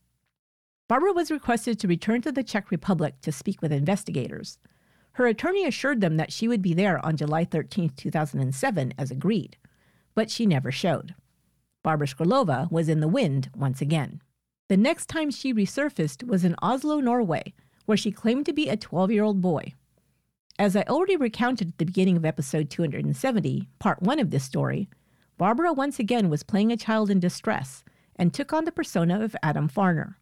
Barbara 0.88 1.12
was 1.12 1.30
requested 1.30 1.78
to 1.78 1.86
return 1.86 2.22
to 2.22 2.32
the 2.32 2.42
Czech 2.42 2.70
Republic 2.70 3.20
to 3.20 3.30
speak 3.30 3.60
with 3.60 3.70
investigators. 3.70 4.58
Her 5.12 5.26
attorney 5.26 5.66
assured 5.66 6.00
them 6.00 6.16
that 6.16 6.32
she 6.32 6.48
would 6.48 6.62
be 6.62 6.72
there 6.72 7.04
on 7.04 7.18
July 7.18 7.44
13, 7.44 7.90
2007, 7.98 8.94
as 8.96 9.10
agreed, 9.10 9.58
but 10.14 10.30
she 10.30 10.46
never 10.46 10.72
showed. 10.72 11.14
Barbara 11.82 12.06
Skrlova 12.06 12.72
was 12.72 12.88
in 12.88 13.00
the 13.00 13.06
wind 13.08 13.50
once 13.54 13.82
again. 13.82 14.22
The 14.70 14.78
next 14.78 15.04
time 15.04 15.30
she 15.30 15.52
resurfaced 15.52 16.26
was 16.26 16.46
in 16.46 16.56
Oslo, 16.62 17.00
Norway, 17.00 17.52
where 17.88 17.96
she 17.96 18.12
claimed 18.12 18.44
to 18.44 18.52
be 18.52 18.68
a 18.68 18.76
12 18.76 19.10
year 19.10 19.24
old 19.24 19.40
boy. 19.40 19.72
As 20.58 20.76
I 20.76 20.82
already 20.82 21.16
recounted 21.16 21.68
at 21.68 21.78
the 21.78 21.86
beginning 21.86 22.18
of 22.18 22.24
episode 22.26 22.68
270, 22.68 23.66
part 23.78 24.02
one 24.02 24.18
of 24.18 24.30
this 24.30 24.44
story, 24.44 24.90
Barbara 25.38 25.72
once 25.72 25.98
again 25.98 26.28
was 26.28 26.42
playing 26.42 26.70
a 26.70 26.76
child 26.76 27.08
in 27.08 27.18
distress 27.18 27.84
and 28.14 28.34
took 28.34 28.52
on 28.52 28.66
the 28.66 28.72
persona 28.72 29.24
of 29.24 29.34
Adam 29.42 29.70
Farner. 29.70 30.16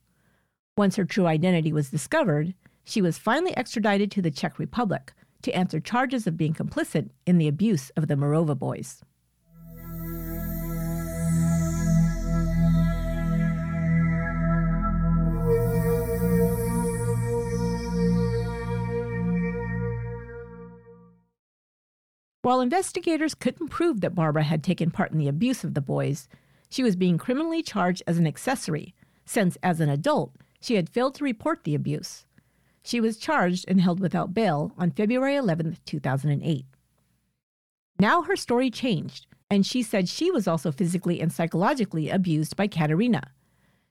Once 0.76 0.94
her 0.94 1.04
true 1.04 1.26
identity 1.26 1.72
was 1.72 1.90
discovered, 1.90 2.54
she 2.84 3.02
was 3.02 3.18
finally 3.18 3.56
extradited 3.56 4.12
to 4.12 4.22
the 4.22 4.30
Czech 4.30 4.60
Republic 4.60 5.12
to 5.42 5.50
answer 5.50 5.80
charges 5.80 6.28
of 6.28 6.36
being 6.36 6.54
complicit 6.54 7.10
in 7.26 7.38
the 7.38 7.48
abuse 7.48 7.90
of 7.96 8.06
the 8.06 8.14
Mauerova 8.14 8.56
boys. 8.56 9.02
While 22.46 22.60
investigators 22.60 23.34
couldn't 23.34 23.70
prove 23.70 24.02
that 24.02 24.14
Barbara 24.14 24.44
had 24.44 24.62
taken 24.62 24.92
part 24.92 25.10
in 25.10 25.18
the 25.18 25.26
abuse 25.26 25.64
of 25.64 25.74
the 25.74 25.80
boys, 25.80 26.28
she 26.70 26.84
was 26.84 26.94
being 26.94 27.18
criminally 27.18 27.60
charged 27.60 28.04
as 28.06 28.18
an 28.18 28.26
accessory, 28.28 28.94
since 29.24 29.58
as 29.64 29.80
an 29.80 29.88
adult, 29.88 30.32
she 30.60 30.76
had 30.76 30.88
failed 30.88 31.16
to 31.16 31.24
report 31.24 31.64
the 31.64 31.74
abuse. 31.74 32.24
She 32.84 33.00
was 33.00 33.16
charged 33.16 33.64
and 33.66 33.80
held 33.80 33.98
without 33.98 34.32
bail 34.32 34.72
on 34.78 34.92
February 34.92 35.34
11, 35.34 35.78
2008. 35.84 36.66
Now 37.98 38.22
her 38.22 38.36
story 38.36 38.70
changed, 38.70 39.26
and 39.50 39.66
she 39.66 39.82
said 39.82 40.08
she 40.08 40.30
was 40.30 40.46
also 40.46 40.70
physically 40.70 41.20
and 41.20 41.32
psychologically 41.32 42.10
abused 42.10 42.54
by 42.54 42.68
Katerina. 42.68 43.32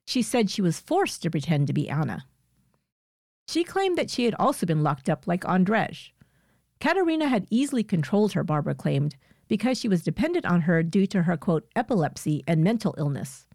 She 0.06 0.22
said 0.22 0.50
she 0.50 0.62
was 0.62 0.80
forced 0.80 1.22
to 1.24 1.30
pretend 1.30 1.68
to 1.68 1.74
be 1.74 1.90
Anna. 1.90 2.24
She 3.50 3.66
claimed 3.66 3.98
that 3.98 4.10
she 4.10 4.24
had 4.24 4.36
also 4.40 4.66
been 4.66 4.82
locked 4.82 5.10
up 5.10 5.28
like 5.28 5.42
Andrzej. 5.44 6.12
Katerina 6.86 7.28
had 7.28 7.48
easily 7.50 7.84
controlled 7.84 8.34
her, 8.34 8.44
Barbara 8.44 8.76
claimed, 8.76 9.16
because 9.48 9.80
she 9.80 9.88
was 9.88 10.04
dependent 10.04 10.46
on 10.46 10.62
her 10.62 10.84
due 10.84 11.08
to 11.08 11.24
her, 11.24 11.36
quote, 11.36 11.68
epilepsy 11.76 12.44
and 12.48 12.64
mental 12.64 12.94
illness. 13.00 13.48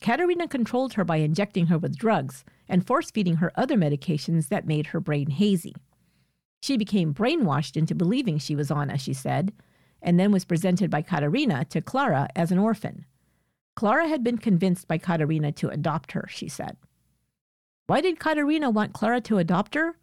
Katerina 0.00 0.48
controlled 0.48 0.94
her 0.94 1.04
by 1.04 1.18
injecting 1.18 1.66
her 1.66 1.78
with 1.78 1.96
drugs 1.96 2.44
and 2.68 2.84
force 2.84 3.12
feeding 3.12 3.36
her 3.36 3.52
other 3.54 3.76
medications 3.76 4.48
that 4.48 4.66
made 4.66 4.88
her 4.88 4.98
brain 4.98 5.30
hazy. 5.30 5.76
She 6.60 6.76
became 6.76 7.14
brainwashed 7.14 7.76
into 7.76 7.94
believing 7.94 8.36
she 8.36 8.56
was 8.56 8.72
Anna, 8.72 8.98
she 8.98 9.12
said, 9.12 9.52
and 10.02 10.18
then 10.18 10.32
was 10.32 10.44
presented 10.44 10.90
by 10.90 11.02
Katerina 11.02 11.66
to 11.66 11.80
Clara 11.80 12.26
as 12.34 12.50
an 12.50 12.58
orphan. 12.58 13.06
Clara 13.76 14.08
had 14.08 14.24
been 14.24 14.38
convinced 14.38 14.88
by 14.88 14.98
Katerina 14.98 15.52
to 15.52 15.68
adopt 15.68 16.10
her, 16.10 16.26
she 16.28 16.48
said. 16.48 16.76
Why 17.86 18.00
did 18.00 18.18
Katerina 18.18 18.70
want 18.70 18.92
Clara 18.92 19.20
to 19.20 19.38
adopt 19.38 19.76
her? 19.76 19.94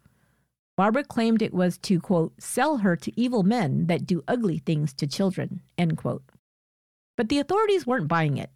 Barbara 0.76 1.04
claimed 1.04 1.40
it 1.40 1.54
was 1.54 1.78
to, 1.78 2.00
quote, 2.00 2.32
sell 2.40 2.78
her 2.78 2.96
to 2.96 3.20
evil 3.20 3.42
men 3.44 3.86
that 3.86 4.06
do 4.06 4.24
ugly 4.26 4.58
things 4.58 4.92
to 4.94 5.06
children, 5.06 5.60
end 5.78 5.96
quote. 5.96 6.24
But 7.16 7.28
the 7.28 7.38
authorities 7.38 7.86
weren't 7.86 8.08
buying 8.08 8.38
it. 8.38 8.50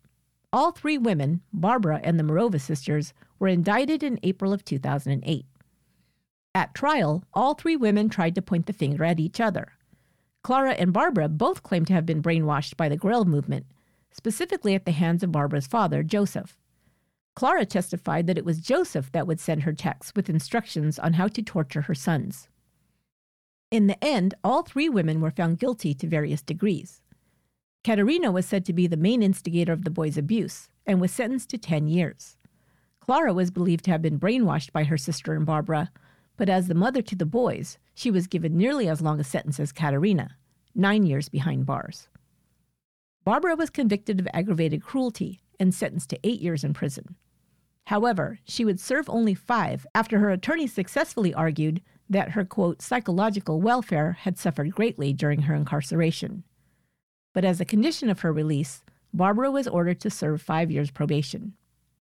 All 0.53 0.73
three 0.73 0.99
women, 0.99 1.43
Barbara 1.53 2.01
and 2.03 2.19
the 2.19 2.25
Mauerova 2.25 2.61
sisters, 2.61 3.13
were 3.39 3.49
indicted 3.49 4.03
in 4.03 4.19
April 4.23 4.53
of 4.53 4.65
2008. 4.65 5.47
At 6.55 6.75
trial, 6.75 7.23
all 7.35 7.55
three 7.55 7.77
women 7.77 8.09
tried 8.09 8.35
to 8.35 8.43
point 8.43 8.67
the 8.67 8.73
finger 8.73 9.05
at 9.05 9.21
each 9.21 9.41
other. 9.41 9.73
Clara 10.43 10.73
and 10.73 10.93
Barbara 10.93 11.29
both 11.29 11.63
claimed 11.63 11.87
to 11.89 11.93
have 11.93 12.07
been 12.07 12.23
brainwashed 12.23 12.77
by 12.77 12.89
the 12.89 12.97
Grail 12.97 13.25
movement, 13.25 13.67
specifically 14.11 14.75
at 14.75 14.87
the 14.87 14.93
hands 14.93 15.23
of 15.23 15.31
Barbara's 15.31 15.67
father, 15.67 16.03
Joseph. 16.03 16.57
Clara 17.39 17.65
testified 17.65 18.27
that 18.27 18.37
it 18.37 18.45
was 18.45 18.59
Joseph 18.59 19.13
that 19.13 19.29
would 19.29 19.39
send 19.39 19.63
her 19.63 19.73
texts 19.73 20.13
with 20.17 20.29
instructions 20.29 20.99
on 20.99 21.13
how 21.13 21.29
to 21.29 21.41
torture 21.41 21.83
her 21.83 21.95
sons. 21.95 22.49
In 23.71 23.87
the 23.87 24.05
end, 24.05 24.35
all 24.43 24.65
three 24.65 24.89
women 24.89 25.21
were 25.21 25.31
found 25.31 25.61
guilty 25.61 25.95
to 25.95 26.09
various 26.09 26.43
degrees. 26.43 27.01
Katerina 27.85 28.33
was 28.33 28.45
said 28.45 28.65
to 28.65 28.73
be 28.73 28.89
the 28.89 28.97
main 28.97 29.23
instigator 29.23 29.73
of 29.73 29.85
the 29.85 29.91
boy's 29.91 30.19
abuse 30.19 30.69
and 30.85 31.01
was 31.01 31.13
sentenced 31.13 31.49
to 31.51 31.59
10 31.59 31.87
years. 31.87 32.37
Clara 32.99 33.33
was 33.33 33.53
believed 33.53 33.85
to 33.85 33.93
have 33.93 34.03
been 34.03 34.19
brainwashed 34.19 34.73
by 34.73 34.83
her 34.83 34.99
sister 34.99 35.35
and 35.35 35.47
Barbara, 35.47 35.93
but 36.37 36.49
as 36.49 36.67
the 36.67 36.75
mother 36.75 37.03
to 37.03 37.15
the 37.15 37.25
boys, 37.25 37.79
she 37.95 38.11
was 38.11 38.27
given 38.27 38.57
nearly 38.57 38.89
as 38.89 39.01
long 39.01 39.21
a 39.21 39.23
sentence 39.23 39.61
as 39.61 39.71
Katerina, 39.71 40.31
nine 40.75 41.07
years 41.07 41.29
behind 41.29 41.67
bars. 41.67 42.09
Barbara 43.23 43.55
was 43.55 43.71
convicted 43.71 44.19
of 44.19 44.27
aggravated 44.35 44.83
cruelty 44.83 45.41
and 45.61 45.73
sentenced 45.73 46.11
to 46.11 46.19
eight 46.25 46.41
years 46.41 46.65
in 46.65 46.75
prison. 46.75 47.15
However, 47.89 48.39
she 48.45 48.67
would 48.67 48.79
serve 48.79 49.09
only 49.09 49.33
five 49.33 49.87
after 49.95 50.19
her 50.19 50.29
attorney 50.29 50.67
successfully 50.67 51.33
argued 51.33 51.81
that 52.11 52.33
her, 52.33 52.45
quote, 52.45 52.83
psychological 52.83 53.63
welfare 53.63 54.13
had 54.13 54.37
suffered 54.37 54.75
greatly 54.75 55.15
during 55.15 55.43
her 55.43 55.55
incarceration. 55.55 56.45
But 57.33 57.47
as 57.47 57.63
a 57.63 57.65
condition 57.65 58.11
of 58.11 58.21
her 58.21 58.31
release, 58.31 58.85
Barbara 59.15 59.51
was 59.51 59.67
ordered 59.67 60.01
to 60.01 60.11
serve 60.11 60.43
five 60.43 60.71
years 60.71 60.91
probation. 60.91 61.55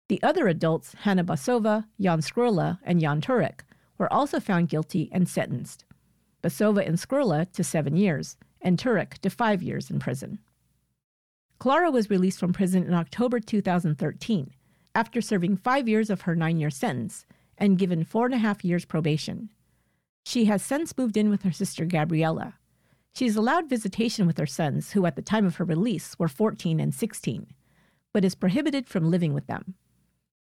The 0.07 0.23
other 0.23 0.47
adults, 0.47 0.95
Hanna 0.99 1.25
Basova, 1.25 1.83
Jan 1.99 2.21
Skrla, 2.21 2.79
and 2.83 3.01
Jan 3.01 3.19
Turek, 3.19 3.59
were 3.97 4.11
also 4.13 4.39
found 4.39 4.69
guilty 4.69 5.09
and 5.11 5.27
sentenced. 5.27 5.83
Basova 6.41 6.87
and 6.87 6.97
Skrla 6.97 7.51
to 7.51 7.65
seven 7.65 7.97
years, 7.97 8.37
and 8.61 8.77
Turek 8.77 9.17
to 9.17 9.29
five 9.29 9.61
years 9.61 9.91
in 9.91 9.99
prison. 9.99 10.39
Clara 11.59 11.91
was 11.91 12.09
released 12.09 12.39
from 12.39 12.53
prison 12.53 12.85
in 12.85 12.93
October 12.93 13.41
2013 13.41 14.53
after 14.95 15.21
serving 15.21 15.57
five 15.57 15.87
years 15.87 16.09
of 16.09 16.21
her 16.21 16.35
nine 16.35 16.57
year 16.57 16.71
sentence 16.71 17.25
and 17.57 17.77
given 17.77 18.03
four 18.03 18.25
and 18.25 18.33
a 18.33 18.39
half 18.39 18.63
years 18.63 18.85
probation. 18.85 19.49
She 20.25 20.45
has 20.45 20.63
since 20.63 20.97
moved 20.97 21.17
in 21.17 21.29
with 21.29 21.43
her 21.43 21.51
sister 21.51 21.85
Gabriella. 21.85 22.55
She 23.13 23.25
is 23.25 23.35
allowed 23.35 23.69
visitation 23.69 24.25
with 24.25 24.37
her 24.37 24.45
sons, 24.45 24.91
who 24.91 25.05
at 25.05 25.15
the 25.15 25.21
time 25.21 25.45
of 25.45 25.57
her 25.57 25.63
release 25.65 26.17
were 26.17 26.27
14 26.27 26.79
and 26.79 26.93
16, 26.93 27.47
but 28.11 28.25
is 28.25 28.35
prohibited 28.35 28.87
from 28.87 29.11
living 29.11 29.33
with 29.33 29.47
them. 29.47 29.75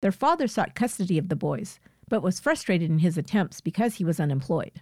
Their 0.02 0.12
father 0.12 0.48
sought 0.48 0.74
custody 0.74 1.18
of 1.18 1.28
the 1.28 1.36
boys, 1.36 1.78
but 2.08 2.22
was 2.22 2.40
frustrated 2.40 2.90
in 2.90 3.00
his 3.00 3.18
attempts 3.18 3.60
because 3.60 3.96
he 3.96 4.04
was 4.04 4.18
unemployed. 4.18 4.80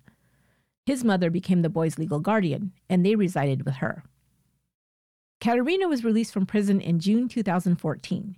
His 0.86 1.04
mother 1.04 1.30
became 1.30 1.62
the 1.62 1.70
boys' 1.70 1.98
legal 1.98 2.20
guardian, 2.20 2.72
and 2.88 3.04
they 3.04 3.16
resided 3.16 3.64
with 3.64 3.76
her. 3.76 4.04
Katerina 5.40 5.88
was 5.88 6.04
released 6.04 6.32
from 6.32 6.46
prison 6.46 6.80
in 6.80 7.00
June 7.00 7.28
2014. 7.28 8.36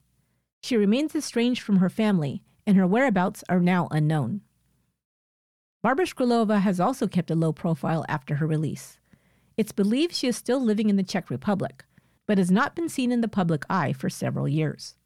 She 0.67 0.77
remains 0.77 1.15
estranged 1.15 1.63
from 1.63 1.77
her 1.77 1.89
family, 1.89 2.43
and 2.67 2.77
her 2.77 2.89
whereabouts 2.89 3.45
are 3.49 3.61
now 3.61 3.87
unknown. 3.93 4.41
Barbara 5.81 6.07
Skrlova 6.07 6.61
has 6.61 6.81
also 6.81 7.07
kept 7.07 7.31
a 7.31 7.37
low 7.37 7.53
profile 7.53 8.05
after 8.09 8.35
her 8.35 8.49
release. 8.49 8.99
It's 9.57 9.71
believed 9.71 10.13
she 10.13 10.27
is 10.27 10.37
still 10.37 10.61
living 10.61 10.91
in 10.91 10.97
the 10.97 11.05
Czech 11.05 11.31
Republic, 11.31 11.85
but 12.27 12.39
has 12.39 12.51
not 12.51 12.75
been 12.75 12.89
seen 12.89 13.13
in 13.13 13.21
the 13.21 13.29
public 13.29 13.65
eye 13.71 13.93
for 13.93 14.11
several 14.11 14.49
years. 14.49 14.97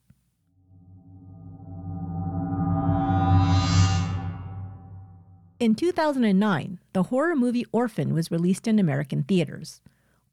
In 5.58 5.74
2009, 5.74 6.78
the 6.94 7.02
horror 7.02 7.36
movie 7.36 7.66
Orphan 7.70 8.14
was 8.14 8.30
released 8.30 8.66
in 8.66 8.78
American 8.78 9.24
theaters. 9.24 9.82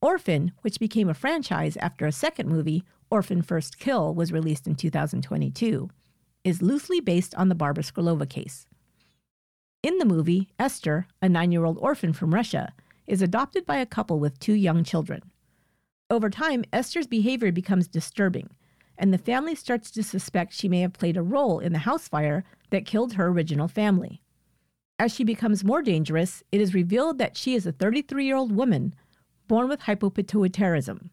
Orphan, 0.02 0.54
which 0.62 0.80
became 0.80 1.10
a 1.10 1.13
franchise 1.13 1.76
after 1.82 2.06
a 2.06 2.13
second 2.13 2.48
movie, 2.48 2.86
Orphan 3.10 3.41
First 3.41 3.80
Kill, 3.80 4.13
was 4.13 4.32
released 4.32 4.67
in 4.67 4.76
2022, 4.76 5.89
is 6.43 6.62
loosely 6.62 7.00
based 7.00 7.34
on 7.36 7.50
the 7.50 7.56
Barbara 7.56 7.84
Skrlova 7.84 8.30
case. 8.30 8.67
In 9.84 9.98
the 9.98 10.06
movie, 10.06 10.50
Esther, 10.60 11.08
a 11.22 11.30
nine 11.30 11.52
year 11.52 11.63
old 11.63 11.78
orphan 11.80 12.13
from 12.13 12.34
Russia, 12.34 12.74
is 13.06 13.22
adopted 13.22 13.65
by 13.65 13.78
a 13.78 13.86
couple 13.86 14.20
with 14.20 14.39
two 14.39 14.54
young 14.54 14.84
children. 14.84 15.22
Over 16.10 16.30
time, 16.30 16.65
Esther's 16.74 17.08
behavior 17.08 17.52
becomes 17.52 17.88
disturbing, 17.88 18.50
and 18.98 19.13
the 19.13 19.17
family 19.17 19.56
starts 19.56 19.91
to 19.91 20.04
suspect 20.04 20.54
she 20.54 20.67
may 20.67 20.82
have 20.82 20.93
played 20.93 21.17
a 21.17 21.22
role 21.22 21.60
in 21.60 21.74
the 21.74 21.80
house 21.80 22.08
fire 22.08 22.43
that 22.70 22.86
killed 22.86 23.13
her 23.13 23.28
original 23.28 23.67
family. 23.67 24.22
As 25.00 25.13
she 25.13 25.24
becomes 25.24 25.63
more 25.63 25.82
dangerous, 25.82 26.43
it 26.52 26.60
is 26.60 26.74
revealed 26.74 27.17
that 27.20 27.38
she 27.38 27.54
is 27.56 27.67
a 27.67 27.72
33 27.72 28.26
year 28.26 28.36
old 28.36 28.52
woman 28.52 28.96
born 29.48 29.70
with 29.70 29.82
hypopituitarism. 29.82 31.10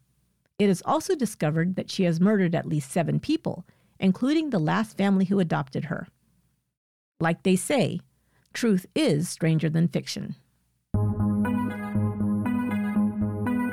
It 0.57 0.69
is 0.69 0.81
also 0.85 1.15
discovered 1.15 1.75
that 1.75 1.91
she 1.91 2.03
has 2.03 2.21
murdered 2.21 2.55
at 2.55 2.65
least 2.65 2.89
seven 2.91 3.19
people, 3.19 3.65
including 3.99 4.49
the 4.49 4.59
last 4.59 4.95
family 4.95 5.25
who 5.25 5.39
adopted 5.39 5.85
her. 5.85 6.07
Like 7.19 7.43
they 7.43 7.57
say, 7.57 7.99
truth 8.53 8.85
is 8.95 9.27
stranger 9.27 9.69
than 9.69 9.89
fiction. 9.89 10.35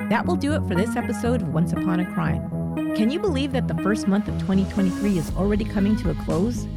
That 0.09 0.25
will 0.25 0.35
do 0.35 0.53
it 0.53 0.67
for 0.67 0.75
this 0.75 0.97
episode 0.97 1.41
of 1.41 1.53
Once 1.53 1.71
Upon 1.71 2.01
a 2.01 2.13
Crime. 2.13 2.49
Can 2.95 3.09
you 3.09 3.19
believe 3.19 3.53
that 3.53 3.69
the 3.69 3.81
first 3.81 4.07
month 4.07 4.27
of 4.27 4.37
2023 4.39 5.17
is 5.17 5.31
already 5.37 5.63
coming 5.63 5.95
to 5.97 6.11
a 6.11 6.15
close? 6.25 6.67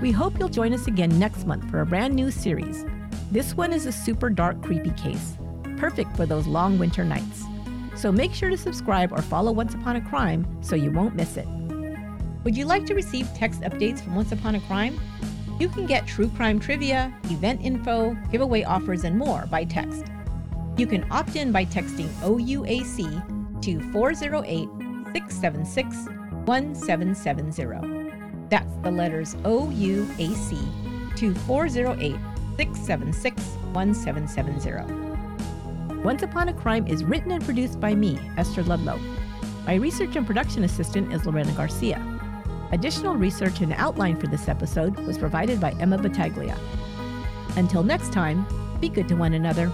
We 0.00 0.10
hope 0.10 0.38
you'll 0.38 0.48
join 0.48 0.74
us 0.74 0.88
again 0.88 1.16
next 1.20 1.46
month 1.46 1.70
for 1.70 1.80
a 1.80 1.86
brand 1.86 2.14
new 2.14 2.32
series. 2.32 2.84
This 3.30 3.56
one 3.56 3.72
is 3.72 3.86
a 3.86 3.92
super 3.92 4.28
dark, 4.28 4.60
creepy 4.60 4.90
case, 4.90 5.38
perfect 5.76 6.16
for 6.16 6.26
those 6.26 6.48
long 6.48 6.78
winter 6.78 7.04
nights. 7.04 7.44
So 7.94 8.10
make 8.10 8.32
sure 8.32 8.50
to 8.50 8.56
subscribe 8.56 9.12
or 9.12 9.22
follow 9.22 9.52
Once 9.52 9.74
Upon 9.74 9.96
a 9.96 10.00
Crime 10.00 10.46
so 10.62 10.76
you 10.76 10.90
won't 10.90 11.14
miss 11.14 11.36
it. 11.36 11.46
Would 12.44 12.56
you 12.56 12.64
like 12.64 12.86
to 12.86 12.94
receive 12.94 13.28
text 13.34 13.60
updates 13.60 14.02
from 14.02 14.16
Once 14.16 14.32
Upon 14.32 14.54
a 14.54 14.60
Crime? 14.60 14.98
You 15.60 15.68
can 15.68 15.86
get 15.86 16.06
true 16.06 16.28
crime 16.30 16.58
trivia, 16.58 17.14
event 17.24 17.60
info, 17.62 18.14
giveaway 18.32 18.64
offers, 18.64 19.04
and 19.04 19.16
more 19.16 19.46
by 19.50 19.64
text. 19.64 20.06
You 20.76 20.86
can 20.86 21.06
opt 21.10 21.36
in 21.36 21.52
by 21.52 21.64
texting 21.66 22.08
OUAC 22.22 23.62
to 23.62 23.80
408 23.92 24.68
676 25.12 25.96
1770. 26.46 28.12
That's 28.48 28.74
the 28.82 28.90
letters 28.90 29.34
OUAC 29.44 31.16
to 31.16 31.34
408 31.34 32.16
676 32.56 33.42
1770. 33.72 35.11
Once 36.04 36.24
Upon 36.24 36.48
a 36.48 36.52
Crime 36.52 36.84
is 36.88 37.04
written 37.04 37.30
and 37.30 37.44
produced 37.44 37.78
by 37.78 37.94
me, 37.94 38.18
Esther 38.36 38.64
Ludlow. 38.64 38.98
My 39.66 39.76
research 39.76 40.16
and 40.16 40.26
production 40.26 40.64
assistant 40.64 41.12
is 41.12 41.24
Lorena 41.24 41.52
Garcia. 41.52 42.02
Additional 42.72 43.14
research 43.14 43.60
and 43.60 43.72
outline 43.74 44.18
for 44.18 44.26
this 44.26 44.48
episode 44.48 44.98
was 45.06 45.16
provided 45.16 45.60
by 45.60 45.70
Emma 45.78 45.98
Battaglia. 45.98 46.58
Until 47.56 47.84
next 47.84 48.12
time, 48.12 48.44
be 48.80 48.88
good 48.88 49.06
to 49.08 49.14
one 49.14 49.34
another 49.34 49.70